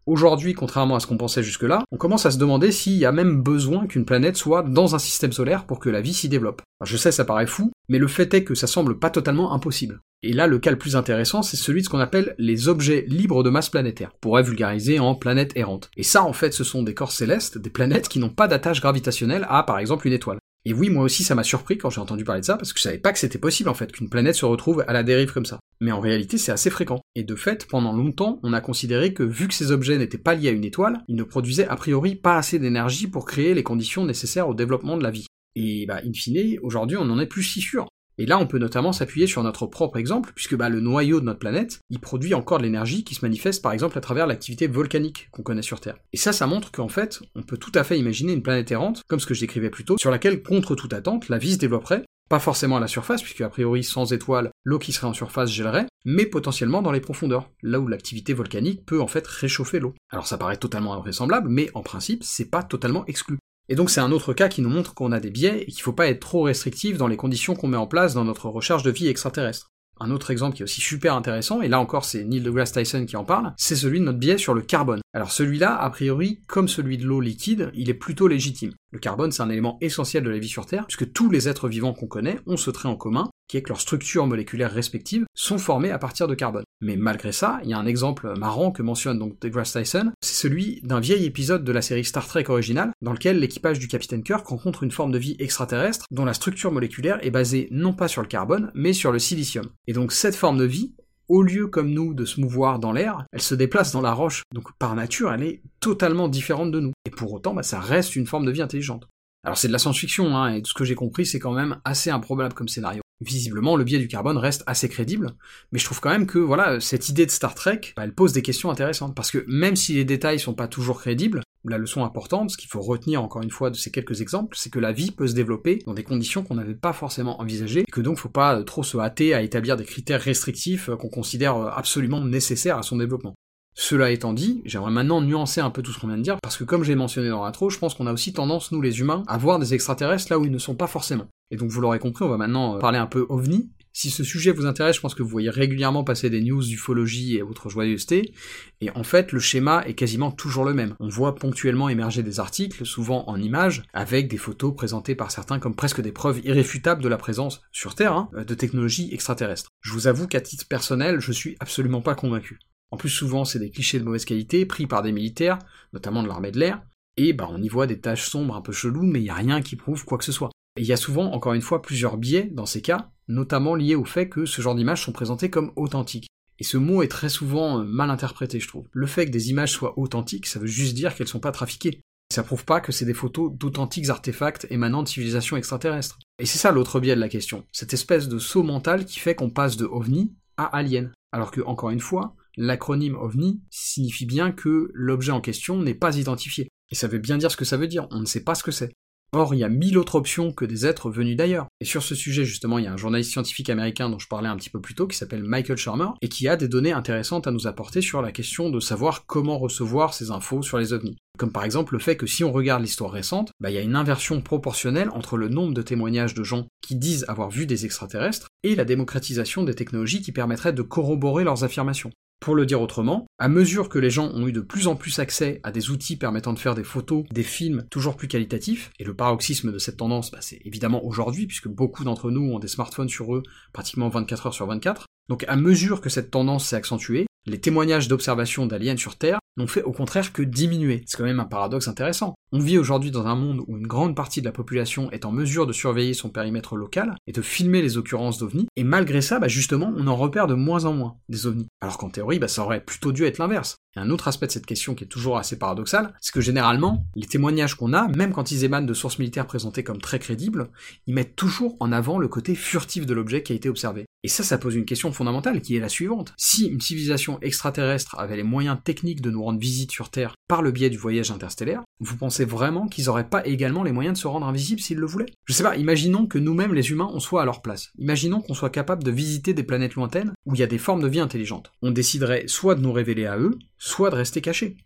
Aujourd'hui, 0.07 0.55
contrairement 0.55 0.97
à 0.97 1.01
ce 1.01 1.07
qu'on 1.07 1.17
pensait 1.17 1.43
jusque-là, 1.43 1.85
on 1.93 1.97
commence 1.97 2.27
à 2.27 2.31
se 2.31 2.39
demander 2.39 2.73
s'il 2.73 2.95
y 2.95 3.05
a 3.05 3.13
même 3.13 3.43
besoin 3.43 3.87
qu'une 3.87 4.05
planète 4.05 4.37
soit 4.37 4.63
dans 4.63 4.95
un 4.95 4.99
système 4.99 5.33
solaire 5.33 5.67
pour 5.67 5.79
que 5.79 5.91
la 5.91 6.01
vie 6.01 6.15
s'y 6.15 6.29
développe. 6.29 6.63
je 6.83 6.97
sais, 6.97 7.13
ça 7.13 7.25
paraît 7.25 7.47
fou, 7.47 7.71
mais 7.89 7.99
le 7.99 8.09
fait 8.09 8.33
est 8.33 8.45
que 8.45 8.55
ça 8.55 8.67
semble 8.67 8.99
pas 8.99 9.11
totalement 9.11 9.53
impossible. 9.53 10.01
Et 10.23 10.33
là, 10.33 10.47
le 10.47 10.59
cas 10.59 10.71
le 10.71 10.79
plus 10.79 10.97
intéressant, 10.97 11.43
c'est 11.43 11.57
celui 11.57 11.81
de 11.81 11.87
ce 11.87 11.91
qu'on 11.91 11.99
appelle 11.99 12.35
les 12.39 12.69
objets 12.69 13.05
libres 13.09 13.43
de 13.43 13.51
masse 13.51 13.71
planétaire. 13.71 14.13
Pourrait 14.21 14.43
vulgariser 14.43 14.99
en 14.99 15.15
planètes 15.15 15.57
errantes. 15.57 15.91
Et 15.97 16.03
ça, 16.03 16.25
en 16.25 16.33
fait, 16.33 16.53
ce 16.53 16.65
sont 16.65 16.83
des 16.83 16.95
corps 16.95 17.13
célestes, 17.13 17.59
des 17.59 17.71
planètes 17.71 18.09
qui 18.09 18.19
n'ont 18.19 18.31
pas 18.31 18.49
d'attache 18.49 18.81
gravitationnelle 18.81 19.47
à, 19.49 19.63
par 19.63 19.79
exemple, 19.79 20.07
une 20.07 20.13
étoile. 20.13 20.39
Et 20.67 20.75
oui, 20.75 20.91
moi 20.91 21.05
aussi, 21.05 21.25
ça 21.25 21.35
m'a 21.35 21.43
surpris 21.43 21.79
quand 21.79 21.89
j'ai 21.89 22.01
entendu 22.01 22.25
parler 22.25 22.43
de 22.43 22.47
ça, 22.47 22.57
parce 22.57 22.73
que 22.73 22.79
je 22.79 22.85
savais 22.85 22.99
pas 22.99 23.13
que 23.13 23.19
c'était 23.19 23.39
possible, 23.39 23.71
en 23.71 23.75
fait, 23.75 23.93
qu'une 23.93 24.11
planète 24.11 24.35
se 24.35 24.45
retrouve 24.45 24.85
à 24.87 24.93
la 24.93 25.03
dérive 25.03 25.33
comme 25.33 25.47
ça. 25.47 25.59
Mais 25.81 25.93
en 25.93 26.01
réalité, 26.01 26.37
c'est 26.37 26.53
assez 26.53 26.69
fréquent. 26.69 27.01
Et 27.15 27.23
de 27.23 27.35
fait, 27.35 27.67
pendant 27.67 27.95
longtemps, 27.95 28.39
on 28.43 28.53
a 28.53 28.61
considéré 28.61 29.15
que 29.15 29.23
vu 29.23 29.49
que 29.49 29.55
ces 29.55 29.73
objets 29.73 29.97
n'étaient 29.97 30.19
pas 30.19 30.35
liés 30.35 30.49
à 30.49 30.53
une 30.53 30.65
étoile, 30.65 31.03
ils 31.09 31.17
ne 31.17 31.23
produisaient 31.23 31.67
a 31.67 31.77
priori 31.77 32.15
pas 32.15 32.37
assez 32.37 32.59
d'énergie 32.59 33.07
pour 33.07 33.25
créer 33.25 33.55
les 33.55 33.63
conditions 33.63 34.05
nécessaires 34.05 34.49
au 34.49 34.55
développement 34.55 34.99
de 34.99 35.03
la 35.03 35.11
vie. 35.11 35.27
Et 35.57 35.87
bah, 35.87 36.01
in 36.05 36.13
fine, 36.13 36.59
aujourd'hui, 36.63 36.99
on 36.99 37.07
n'en 37.07 37.19
est 37.19 37.27
plus 37.27 37.43
si 37.43 37.63
sûr. 37.63 37.89
Et 38.21 38.27
là, 38.27 38.39
on 38.39 38.47
peut 38.47 38.59
notamment 38.59 38.93
s'appuyer 38.93 39.27
sur 39.27 39.43
notre 39.43 39.67
propre 39.67 39.97
exemple, 39.97 40.33
puisque 40.35 40.55
bah, 40.55 40.69
le 40.69 40.81
noyau 40.81 41.21
de 41.21 41.25
notre 41.25 41.39
planète, 41.39 41.81
il 41.89 42.01
produit 42.01 42.35
encore 42.35 42.59
de 42.59 42.65
l'énergie 42.65 43.03
qui 43.03 43.15
se 43.15 43.25
manifeste 43.25 43.63
par 43.63 43.73
exemple 43.73 43.97
à 43.97 44.03
travers 44.03 44.27
l'activité 44.27 44.67
volcanique 44.67 45.31
qu'on 45.33 45.43
connaît 45.43 45.63
sur 45.63 45.81
Terre. 45.81 45.97
Et 46.13 46.19
ça, 46.19 46.35
ça 46.35 46.47
montre 46.47 46.71
qu'en 46.71 46.89
fait, 46.89 47.23
on 47.35 47.43
peut 47.43 47.57
tout 47.57 47.73
à 47.75 47.83
fait 47.83 47.99
imaginer 47.99 48.35
une 48.35 48.43
planète 48.43 48.71
errante, 48.73 49.01
comme 49.09 49.21
ce 49.21 49.27
que 49.27 49.33
je 49.33 49.41
décrivais 49.41 49.71
plus 49.71 49.87
tôt, 49.87 49.97
sur 49.97 50.11
laquelle, 50.11 50.43
contre 50.43 50.75
toute 50.75 50.93
attente, 50.93 51.31
la 51.31 51.39
vie 51.39 51.55
se 51.55 51.59
développerait, 51.59 52.05
pas 52.29 52.41
forcément 52.41 52.77
à 52.77 52.81
la 52.81 52.89
surface, 52.89 53.23
puisque 53.23 53.41
a 53.41 53.49
priori 53.49 53.83
sans 53.83 54.13
étoiles, 54.13 54.51
l'eau 54.65 54.79
qui 54.79 54.93
serait 54.93 55.07
en 55.07 55.15
surface 55.15 55.51
gèlerait, 55.51 55.87
mais 56.05 56.27
potentiellement 56.27 56.83
dans 56.83 56.93
les 56.93 57.01
profondeurs, 57.01 57.51
là 57.63 57.81
où 57.81 57.89
l'activité 57.89 58.35
volcanique 58.35 58.85
peut 58.85 59.01
en 59.01 59.07
fait 59.07 59.27
réchauffer 59.27 59.81
l'eau. 59.81 59.95
Alors 60.11 60.27
ça 60.27 60.37
paraît 60.37 60.59
totalement 60.59 60.93
invraisemblable, 60.93 61.49
mais 61.49 61.71
en 61.73 61.83
principe, 61.83 62.23
c'est 62.23 62.51
pas 62.51 62.63
totalement 62.63 63.07
exclu. 63.07 63.39
Et 63.71 63.77
donc 63.77 63.89
c'est 63.89 64.01
un 64.01 64.11
autre 64.11 64.35
cas 64.35 64.49
qui 64.49 64.63
nous 64.63 64.69
montre 64.69 64.95
qu'on 64.95 65.13
a 65.13 65.21
des 65.21 65.31
biais 65.31 65.63
et 65.63 65.67
qu'il 65.67 65.79
ne 65.79 65.83
faut 65.83 65.93
pas 65.93 66.09
être 66.09 66.19
trop 66.19 66.43
restrictif 66.43 66.99
dans 66.99 67.07
les 67.07 67.17
conditions 67.17 67.55
qu'on 67.55 67.69
met 67.69 67.77
en 67.77 67.87
place 67.87 68.15
dans 68.15 68.25
notre 68.25 68.49
recherche 68.49 68.83
de 68.83 68.91
vie 68.91 69.07
extraterrestre. 69.07 69.69
Un 70.01 70.11
autre 70.11 70.33
exemple 70.33 70.57
qui 70.57 70.63
est 70.63 70.65
aussi 70.65 70.81
super 70.81 71.15
intéressant, 71.15 71.63
et 71.63 71.69
là 71.69 71.79
encore 71.79 72.05
c'est 72.05 72.25
Neil 72.25 72.41
deGrasse 72.41 72.73
Tyson 72.73 73.07
qui 73.07 73.17
en 73.17 73.25
parle, 73.25 73.53
c'est 73.57 73.77
celui 73.77 74.01
de 74.01 74.05
notre 74.05 74.19
biais 74.19 74.39
sur 74.39 74.55
le 74.55 74.63
carbone. 74.63 75.03
Alors 75.13 75.31
celui-là, 75.31 75.77
a 75.77 75.89
priori, 75.91 76.41
comme 76.49 76.67
celui 76.67 76.99
de 76.99 77.05
l'eau 77.05 77.21
liquide, 77.21 77.71
il 77.75 77.91
est 77.91 77.95
plutôt 77.95 78.27
légitime. 78.27 78.73
Le 78.93 78.99
carbone, 78.99 79.31
c'est 79.31 79.43
un 79.43 79.51
élément 79.51 79.79
essentiel 79.81 80.25
de 80.25 80.31
la 80.31 80.39
vie 80.39 80.49
sur 80.49 80.67
Terre, 80.67 80.87
puisque 80.87 81.13
tous 81.13 81.31
les 81.31 81.49
êtres 81.49 81.69
vivants 81.69 81.93
qu'on 81.93 82.09
connaît 82.09 82.41
ont 82.47 82.57
ce 82.57 82.71
trait 82.71 82.89
en 82.89 82.97
commun, 82.97 83.29
qui 83.47 83.57
est 83.57 83.63
que 83.63 83.69
leurs 83.69 83.81
structures 83.81 84.27
moléculaires 84.27 84.73
respectives 84.73 85.27
sont 85.35 85.59
formées 85.59 85.91
à 85.91 85.99
partir 85.99 86.29
de 86.29 86.35
carbone. 86.35 86.65
Mais 86.81 86.97
malgré 86.97 87.31
ça, 87.31 87.61
il 87.63 87.71
y 87.71 87.75
a 87.75 87.79
un 87.79 87.87
exemple 87.87 88.33
marrant 88.39 88.73
que 88.73 88.83
mentionne 88.83 89.19
donc 89.19 89.39
deGrasse 89.41 89.73
Tyson, 89.73 90.13
celui 90.41 90.81
d'un 90.83 91.01
vieil 91.01 91.27
épisode 91.27 91.65
de 91.65 91.73
la 91.73 91.83
série 91.83 92.05
Star 92.05 92.27
Trek 92.27 92.47
originale, 92.49 92.93
dans 93.03 93.13
lequel 93.13 93.39
l'équipage 93.39 93.79
du 93.79 93.89
capitaine 93.89 94.23
Kirk 94.23 94.47
rencontre 94.47 94.83
une 94.83 94.91
forme 94.91 95.13
de 95.13 95.19
vie 95.19 95.37
extraterrestre 95.39 96.07
dont 96.11 96.25
la 96.25 96.33
structure 96.33 96.73
moléculaire 96.73 97.19
est 97.21 97.31
basée 97.31 97.69
non 97.71 97.93
pas 97.93 98.09
sur 98.09 98.23
le 98.23 98.29
carbone, 98.29 98.71
mais 98.75 98.95
sur 98.95 99.13
le 99.13 99.19
silicium. 99.19 99.69
Et 99.87 99.93
donc 99.93 100.13
cette 100.13 100.35
forme 100.35 100.57
de 100.57 100.65
vie, 100.65 100.95
au 101.29 101.43
lieu 101.43 101.67
comme 101.67 101.91
nous 101.91 102.15
de 102.15 102.25
se 102.25 102.41
mouvoir 102.41 102.79
dans 102.79 102.93
l'air, 102.93 103.27
elle 103.33 103.43
se 103.43 103.55
déplace 103.55 103.93
dans 103.93 104.01
la 104.01 104.15
roche. 104.15 104.43
Donc 104.55 104.73
par 104.79 104.95
nature, 104.95 105.31
elle 105.31 105.43
est 105.43 105.63
totalement 105.79 106.29
différente 106.29 106.73
de 106.73 106.81
nous. 106.81 106.93
Et 107.05 107.11
pour 107.11 107.33
autant, 107.35 107.53
bah, 107.53 107.63
ça 107.63 107.79
reste 107.79 108.17
une 108.17 108.27
forme 108.27 108.47
de 108.47 108.51
vie 108.51 108.63
intelligente. 108.63 109.09
Alors 109.45 109.59
c'est 109.59 109.69
de 109.69 109.73
la 109.73 109.79
science-fiction, 109.79 110.37
hein, 110.37 110.55
et 110.55 110.63
tout 110.63 110.71
ce 110.71 110.75
que 110.75 110.85
j'ai 110.85 110.95
compris, 110.95 111.27
c'est 111.27 111.39
quand 111.39 111.53
même 111.53 111.81
assez 111.85 112.09
improbable 112.09 112.55
comme 112.55 112.69
scénario 112.69 113.03
visiblement 113.21 113.77
le 113.77 113.85
biais 113.85 113.99
du 113.99 114.09
carbone 114.09 114.37
reste 114.37 114.63
assez 114.67 114.89
crédible, 114.89 115.35
mais 115.73 115.79
je 115.79 115.85
trouve 115.85 116.01
quand 116.01 116.11
même 116.11 116.27
que 116.27 116.39
voilà 116.39 116.81
cette 116.81 117.09
idée 117.09 117.27
de 117.27 117.31
Star 117.31 117.55
Trek, 117.55 117.81
bah, 117.97 118.05
elle 118.05 118.15
pose 118.15 118.33
des 118.33 118.43
questions 118.43 118.71
intéressantes 118.71 119.15
parce 119.15 119.31
que 119.31 119.45
même 119.47 119.77
si 119.77 119.95
les 119.95 120.05
détails 120.05 120.39
sont 120.39 120.55
pas 120.55 120.69
toujours 120.69 121.01
crédibles, 121.01 121.43
la 121.65 121.79
leçon 121.79 122.05
importante, 122.05 122.51
ce 122.51 122.57
qu'il 122.57 122.71
faut 122.71 122.81
retenir 122.81 123.23
encore 123.23 123.43
une 123.43 123.51
fois 123.51 123.71
de 123.71 123.77
ces 123.77 123.91
quelques 123.91 124.21
exemples, 124.21 124.57
c'est 124.57 124.71
que 124.71 124.79
la 124.79 124.93
vie 124.93 125.11
peut 125.11 125.27
se 125.27 125.35
développer 125.35 125.83
dans 125.87 125.95
des 125.95 126.05
conditions 126.05 126.43
qu'on 126.43 126.55
n'avait 126.55 126.75
pas 126.75 126.93
forcément 126.93 127.41
envisagées, 127.41 127.81
et 127.81 127.91
que 127.91 128.01
donc 128.01 128.19
faut 128.19 128.29
pas 128.29 128.63
trop 128.63 128.83
se 128.83 128.97
hâter 128.97 129.35
à 129.35 129.43
établir 129.43 129.77
des 129.77 129.85
critères 129.85 130.21
restrictifs 130.21 130.89
euh, 130.89 130.97
qu'on 130.97 131.11
considère 131.11 131.57
euh, 131.57 131.71
absolument 131.75 132.25
nécessaires 132.25 132.79
à 132.79 132.83
son 132.83 132.97
développement. 132.97 133.35
Cela 133.75 134.11
étant 134.11 134.33
dit, 134.33 134.63
j'aimerais 134.65 134.91
maintenant 134.91 135.21
nuancer 135.21 135.61
un 135.61 135.71
peu 135.71 135.83
tout 135.83 135.93
ce 135.93 136.01
qu'on 136.01 136.09
vient 136.09 136.19
de 136.19 136.23
dire, 136.23 136.39
parce 136.43 136.57
que 136.57 136.65
comme 136.65 136.83
j'ai 136.83 136.95
mentionné 136.95 137.29
dans 137.29 137.45
l'intro, 137.45 137.71
je 137.71 137.79
pense 137.79 137.95
qu'on 137.95 138.07
a 138.07 138.13
aussi 138.13 138.33
tendance, 138.33 138.73
nous 138.73 138.81
les 138.81 139.01
humains, 139.01 139.23
à 139.27 139.39
voir 139.39 139.59
des 139.59 139.75
extraterrestres 139.75 140.27
là 140.31 140.39
où 140.39 140.45
ils 140.45 140.51
ne 140.51 140.59
sont 140.59 140.75
pas 140.75 140.87
forcément. 140.87 141.27
Et 141.51 141.57
donc 141.57 141.71
vous 141.71 141.81
l'aurez 141.81 141.99
compris, 141.99 142.25
on 142.25 142.29
va 142.29 142.37
maintenant 142.37 142.77
euh, 142.77 142.79
parler 142.79 142.99
un 142.99 143.07
peu 143.07 143.27
ovni, 143.29 143.71
Si 143.93 144.11
ce 144.11 144.23
sujet 144.23 144.53
vous 144.53 144.67
intéresse, 144.67 144.97
je 144.97 145.01
pense 145.01 145.17
que 145.17 145.23
vous 145.23 145.29
voyez 145.29 145.51
régulièrement 145.51 146.05
passer 146.05 146.31
des 146.31 146.41
news 146.41 146.63
d'ufologie 146.63 147.37
et 147.37 147.43
autres 147.43 147.69
joyeusetés, 147.69 148.33
et 148.81 148.91
en 148.91 149.03
fait, 149.03 149.33
le 149.33 149.41
schéma 149.41 149.83
est 149.85 149.95
quasiment 149.95 150.31
toujours 150.31 150.65
le 150.65 150.75
même. 150.75 150.95
On 151.01 151.09
voit 151.09 151.35
ponctuellement 151.35 151.89
émerger 151.89 152.23
des 152.23 152.39
articles, 152.39 152.87
souvent 152.87 153.29
en 153.29 153.41
images, 153.41 153.83
avec 153.93 154.29
des 154.29 154.37
photos 154.37 154.75
présentées 154.77 155.17
par 155.17 155.33
certains 155.33 155.59
comme 155.59 155.75
presque 155.75 156.01
des 156.01 156.13
preuves 156.13 156.41
irréfutables 156.45 157.03
de 157.03 157.09
la 157.09 157.17
présence, 157.17 157.63
sur 157.73 157.97
Terre, 157.97 158.13
hein, 158.13 158.31
de 158.33 158.55
technologies 158.55 159.13
extraterrestres. 159.13 159.71
Je 159.81 159.93
vous 159.93 160.07
avoue 160.07 160.29
qu'à 160.29 160.41
titre 160.41 160.69
personnel, 160.69 161.19
je 161.19 161.33
suis 161.33 161.57
absolument 161.59 162.01
pas 162.01 162.15
convaincu. 162.15 162.61
En 162.93 162.97
plus, 162.97 163.09
souvent, 163.09 163.45
c'est 163.45 163.59
des 163.59 163.71
clichés 163.71 163.99
de 163.99 164.05
mauvaise 164.05 164.25
qualité, 164.25 164.67
pris 164.67 164.87
par 164.87 165.03
des 165.03 165.13
militaires, 165.13 165.59
notamment 165.93 166.23
de 166.23 166.29
l'armée 166.29 166.53
de 166.53 166.61
l'air, 166.61 166.83
et 167.17 167.33
bah, 167.33 167.49
on 167.51 167.61
y 167.61 167.69
voit 167.69 167.87
des 167.87 168.01
taches 168.01 168.29
sombres 168.29 168.57
un 168.57 168.63
peu 168.63 168.73
cheloues, 168.73 169.03
mais 169.03 169.21
il 169.21 169.25
n'y 169.25 169.31
a 169.31 169.35
rien 169.35 169.63
qui 169.63 169.77
prouve 169.77 170.05
quoi 170.05 170.17
que 170.17 170.25
ce 170.25 170.33
soit. 170.33 170.51
Il 170.77 170.85
y 170.85 170.93
a 170.93 170.97
souvent, 170.97 171.33
encore 171.33 171.55
une 171.55 171.63
fois, 171.63 171.83
plusieurs 171.83 172.17
biais 172.17 172.49
dans 172.53 172.67
ces 172.67 172.83
cas, 172.83 173.11
notamment 173.29 173.75
liés 173.75 173.97
au 173.97 174.05
fait 174.05 174.29
que 174.29 174.47
ce 174.47 174.63
genre 174.63 174.75
d'images 174.75 175.03
sont 175.03 175.13
présentées 175.13 175.51
comme 175.51 175.73
authentiques. 175.77 176.29
Et 176.59 176.65
ce 176.65 176.77
mot 176.77 177.03
est 177.03 177.09
très 177.09 177.29
souvent 177.29 177.81
euh, 177.81 177.85
mal 177.85 178.11
interprété, 178.11 178.61
je 178.61 178.69
trouve. 178.69 178.87
Le 178.93 179.07
fait 179.07 179.27
que 179.27 179.31
des 179.31 179.51
images 179.51 179.73
soient 179.73 179.99
authentiques, 179.99 180.47
ça 180.47 180.59
veut 180.59 180.67
juste 180.67 180.95
dire 180.95 181.15
qu'elles 181.15 181.29
sont 181.29 181.41
pas 181.41 181.53
trafiquées. 181.53 182.01
Ça 182.33 182.45
prouve 182.45 182.65
pas 182.65 182.81
que 182.81 182.93
c'est 182.93 183.07
des 183.07 183.15
photos 183.15 183.51
d'authentiques 183.53 184.09
artefacts 184.09 184.67
émanant 184.71 185.03
de 185.03 185.09
civilisations 185.09 185.57
extraterrestres. 185.57 186.19
Et 186.39 186.47
c'est 186.47 186.59
ça 186.59 186.71
l'autre 186.71 187.01
biais 187.01 187.17
de 187.17 187.21
la 187.21 187.29
question, 187.29 187.65
cette 187.73 187.93
espèce 187.93 188.29
de 188.29 188.39
saut 188.39 188.63
mental 188.63 189.05
qui 189.05 189.19
fait 189.19 189.35
qu'on 189.35 189.51
passe 189.51 189.77
de 189.77 189.87
ovni 189.87 190.33
à 190.57 190.65
alien. 190.67 191.13
Alors 191.33 191.51
que, 191.51 191.61
encore 191.63 191.91
une 191.91 192.01
fois, 192.01 192.37
l'acronyme 192.57 193.17
OVNI 193.17 193.61
signifie 193.71 194.27
bien 194.27 194.53
que 194.53 194.91
l'objet 194.93 195.33
en 195.33 195.41
question 195.41 195.81
n'est 195.81 195.95
pas 195.95 196.19
identifié. 196.19 196.69
Et 196.91 196.95
ça 196.95 197.09
veut 197.09 197.19
bien 197.19 197.39
dire 197.39 197.51
ce 197.51 197.57
que 197.57 197.65
ça 197.65 197.77
veut 197.77 197.89
dire, 197.89 198.07
on 198.11 198.21
ne 198.21 198.27
sait 198.27 198.45
pas 198.45 198.55
ce 198.55 198.63
que 198.63 198.73
c'est. 198.73 198.93
Or, 199.33 199.55
il 199.55 199.59
y 199.59 199.65
a 199.65 199.69
mille 199.69 199.97
autres 199.97 200.17
options 200.17 200.53
que 200.53 200.65
des 200.65 200.87
êtres 200.87 201.11
venus 201.11 201.37
d'ailleurs. 201.37 201.67
Et 201.81 201.85
sur 201.85 202.03
ce 202.03 202.15
sujet, 202.15 202.45
justement, 202.45 202.79
il 202.79 202.85
y 202.85 202.89
a 202.89 202.93
un 202.93 202.97
journaliste 202.97 203.31
scientifique 203.31 203.71
américain 203.71 204.11
dont 204.11 204.19
je 204.19 204.27
parlais 204.27 204.49
un 204.49 204.57
petit 204.57 204.71
peu 204.71 204.81
plus 204.81 204.95
tôt, 204.95 205.07
qui 205.07 205.17
s'appelle 205.17 205.45
Michael 205.45 205.77
Shermer, 205.77 206.09
et 206.21 206.29
qui 206.29 206.49
a 206.49 206.57
des 206.57 206.69
données 206.69 206.93
intéressantes 206.93 207.47
à 207.47 207.53
nous 207.53 207.67
apporter 207.67 208.01
sur 208.01 208.23
la 208.23 208.33
question 208.33 208.71
de 208.71 208.81
savoir 208.81 209.27
comment 209.27 209.59
recevoir 209.59 210.15
ces 210.15 210.31
infos 210.31 210.63
sur 210.63 210.79
les 210.79 210.93
ovnis. 210.93 211.17
Comme 211.39 211.53
par 211.53 211.65
exemple 211.65 211.95
le 211.95 212.01
fait 212.01 212.17
que 212.17 212.27
si 212.27 212.45
on 212.45 212.53
regarde 212.53 212.83
l'histoire 212.83 213.13
récente, 213.13 213.53
bah, 213.61 213.71
il 213.71 213.75
y 213.75 213.79
a 213.79 213.83
une 213.83 213.97
inversion 213.97 214.43
proportionnelle 214.43 215.11
entre 215.11 215.37
le 215.37 215.49
nombre 215.49 215.73
de 215.73 215.83
témoignages 215.83 216.35
de 216.35 216.43
gens 216.43 216.67
qui 216.83 216.97
disent 216.97 217.25
avoir 217.29 217.51
vu 217.51 217.67
des 217.67 217.87
extraterrestres 217.87 218.49
et 218.63 218.75
la 218.75 218.85
démocratisation 218.85 219.63
des 219.63 219.75
technologies 219.75 220.21
qui 220.21 220.33
permettraient 220.33 220.73
de 220.73 220.83
corroborer 220.83 221.45
leurs 221.45 221.65
affirmations. 221.65 222.11
Pour 222.41 222.55
le 222.55 222.65
dire 222.65 222.81
autrement, 222.81 223.27
à 223.39 223.49
mesure 223.49 223.91
que 223.91 223.99
les 223.99 224.09
gens 224.09 224.31
ont 224.33 224.49
eu 224.49 224.53
de 224.53 224.63
plus 224.63 224.87
en 224.87 224.97
plus 224.97 225.19
accès 225.19 225.61
à 225.63 225.71
des 225.71 225.91
outils 225.91 226.17
permettant 226.17 226.55
de 226.55 226.59
faire 226.59 226.75
des 226.75 226.85
photos, 226.85 227.25
des 227.31 227.43
films 227.43 227.85
toujours 227.91 228.17
plus 228.17 228.29
qualitatifs, 228.29 228.91
et 228.99 229.05
le 229.05 229.15
paroxysme 229.15 229.71
de 229.71 229.79
cette 229.79 229.99
tendance, 229.99 230.31
bah, 230.31 230.39
c'est 230.41 230.63
évidemment 230.65 231.05
aujourd'hui, 231.05 231.47
puisque 231.47 231.69
beaucoup 231.69 232.03
d'entre 232.03 232.31
nous 232.31 232.51
ont 232.51 232.59
des 232.59 232.67
smartphones 232.67 233.11
sur 233.11 233.35
eux 233.35 233.43
pratiquement 233.75 234.09
24 234.09 234.47
heures 234.47 234.55
sur 234.55 234.67
24, 234.67 235.05
donc 235.29 235.45
à 235.49 235.57
mesure 235.57 236.01
que 236.01 236.09
cette 236.09 236.31
tendance 236.31 236.67
s'est 236.67 236.77
accentuée, 236.77 237.27
les 237.45 237.61
témoignages 237.61 238.09
d'observation 238.09 238.67
d'aliens 238.67 238.97
sur 238.97 239.17
Terre 239.17 239.39
n'ont 239.57 239.67
fait 239.67 239.83
au 239.83 239.93
contraire 239.93 240.33
que 240.33 240.43
diminuer. 240.43 241.03
C'est 241.07 241.17
quand 241.17 241.25
même 241.25 241.41
un 241.41 241.45
paradoxe 241.45 241.89
intéressant. 241.89 242.35
On 242.53 242.59
vit 242.59 242.79
aujourd'hui 242.79 243.11
dans 243.11 243.27
un 243.27 243.37
monde 243.37 243.63
où 243.69 243.77
une 243.77 243.87
grande 243.87 244.17
partie 244.17 244.41
de 244.41 244.47
la 244.47 244.53
population 244.53 245.11
est 245.13 245.25
en 245.25 245.31
mesure 245.31 245.67
de 245.67 245.73
surveiller 245.73 246.15
son 246.15 246.31
périmètre 246.31 246.77
local 246.77 247.15
et 247.27 247.33
de 247.33 247.43
filmer 247.43 247.81
les 247.81 247.97
occurrences 247.97 248.39
d'ovnis, 248.39 248.67
et 248.75 248.83
malgré 248.83 249.21
ça, 249.21 249.39
bah 249.39 249.47
justement, 249.47 249.93
on 249.97 250.09
en 250.09 250.17
repère 250.17 250.49
de 250.49 250.55
moins 250.55 250.85
en 250.85 250.93
moins 250.93 251.17
des 251.29 251.47
ovnis. 251.47 251.69
Alors 251.81 251.99
qu'en 251.99 252.11
théorie, 252.11 252.41
bah 252.41 252.49
ça 252.49 252.63
aurait 252.65 252.85
plutôt 252.85 253.13
dû 253.13 253.25
être 253.25 253.39
l'inverse. 253.39 253.77
Et 253.97 254.01
un 254.01 254.11
autre 254.11 254.29
aspect 254.29 254.47
de 254.47 254.53
cette 254.53 254.67
question 254.67 254.95
qui 254.95 255.05
est 255.05 255.09
toujours 255.09 255.37
assez 255.37 255.59
paradoxal, 255.59 256.15
c'est 256.21 256.33
que 256.33 256.41
généralement, 256.41 257.05
les 257.17 257.27
témoignages 257.27 257.75
qu'on 257.75 257.93
a, 257.93 258.09
même 258.09 258.33
quand 258.33 258.53
ils 258.53 258.65
émanent 258.65 258.87
de 258.87 258.95
sources 258.95 259.19
militaires 259.19 259.47
présentées 259.47 259.83
comme 259.83 260.01
très 260.01 260.21
crédibles, 260.21 260.71
ils 261.07 261.15
mettent 261.15 261.35
toujours 261.35 261.77
en 261.81 261.91
avant 261.91 262.19
le 262.19 262.29
côté 262.29 262.55
furtif 262.55 263.07
de 263.07 263.15
l'objet 263.15 263.43
qui 263.43 263.53
a 263.53 263.57
été 263.57 263.69
observé. 263.69 264.07
Et 264.23 264.29
ça, 264.29 264.45
ça 264.45 264.59
pose 264.59 264.75
une 264.75 264.85
question 264.85 265.13
fondamentale 265.13 265.63
qui 265.63 265.77
est 265.77 265.81
la 265.81 265.89
suivante. 265.89 266.35
Si 266.37 266.67
une 266.67 266.81
civilisation 266.81 267.41
extraterrestre 267.41 268.19
avait 268.19 268.37
les 268.37 268.43
moyens 268.43 268.79
techniques 268.85 269.23
de 269.23 269.31
nous 269.31 269.40
rendre 269.43 269.59
visite 269.59 269.93
sur 269.93 270.11
Terre 270.11 270.35
par 270.49 270.63
le 270.63 270.71
biais 270.71 270.91
du 270.91 270.97
voyage 270.97 271.31
interstellaire, 271.31 271.83
vous 272.01 272.17
pensez 272.17 272.45
vraiment 272.45 272.89
qu'ils 272.89 273.07
n'auraient 273.07 273.29
pas 273.29 273.47
également 273.47 273.83
les 273.83 273.93
moyens 273.93 274.19
de 274.19 274.23
se 274.23 274.29
rendre 274.29 274.47
invisibles 274.47 274.81
s'ils 274.81 274.99
le 274.99 275.07
voulaient? 275.07 275.33
Je 275.47 275.53
sais 275.53 275.63
pas, 275.63 275.77
imaginons 275.77 276.27
que 276.27 276.39
nous-mêmes 276.39 276.75
les 276.75 276.91
humains 276.91 277.11
on 277.13 277.21
soit 277.21 277.43
à 277.43 277.45
leur 277.45 277.63
place. 277.63 277.91
Imaginons 277.99 278.41
qu'on 278.41 278.55
soit 278.55 278.71
capable 278.71 279.05
de 279.05 279.11
visiter 279.11 279.55
des 279.55 279.63
planètes 279.63 279.95
lointaines 279.95 280.33
où 280.47 280.55
il 280.55 280.61
y 280.61 280.65
a 280.65 280.69
des 280.69 280.79
formes 280.79 281.03
de 281.03 281.09
vie 281.09 281.21
intelligentes. 281.21 281.73
On 281.83 281.91
déciderait 281.91 282.45
soit 282.47 282.75
de 282.75 282.81
nous 282.81 282.93
révéler 282.93 283.27
à 283.27 283.39
eux, 283.39 283.59
soit 283.79 284.11
de 284.11 284.17
rester 284.17 284.41
cachés. 284.41 284.77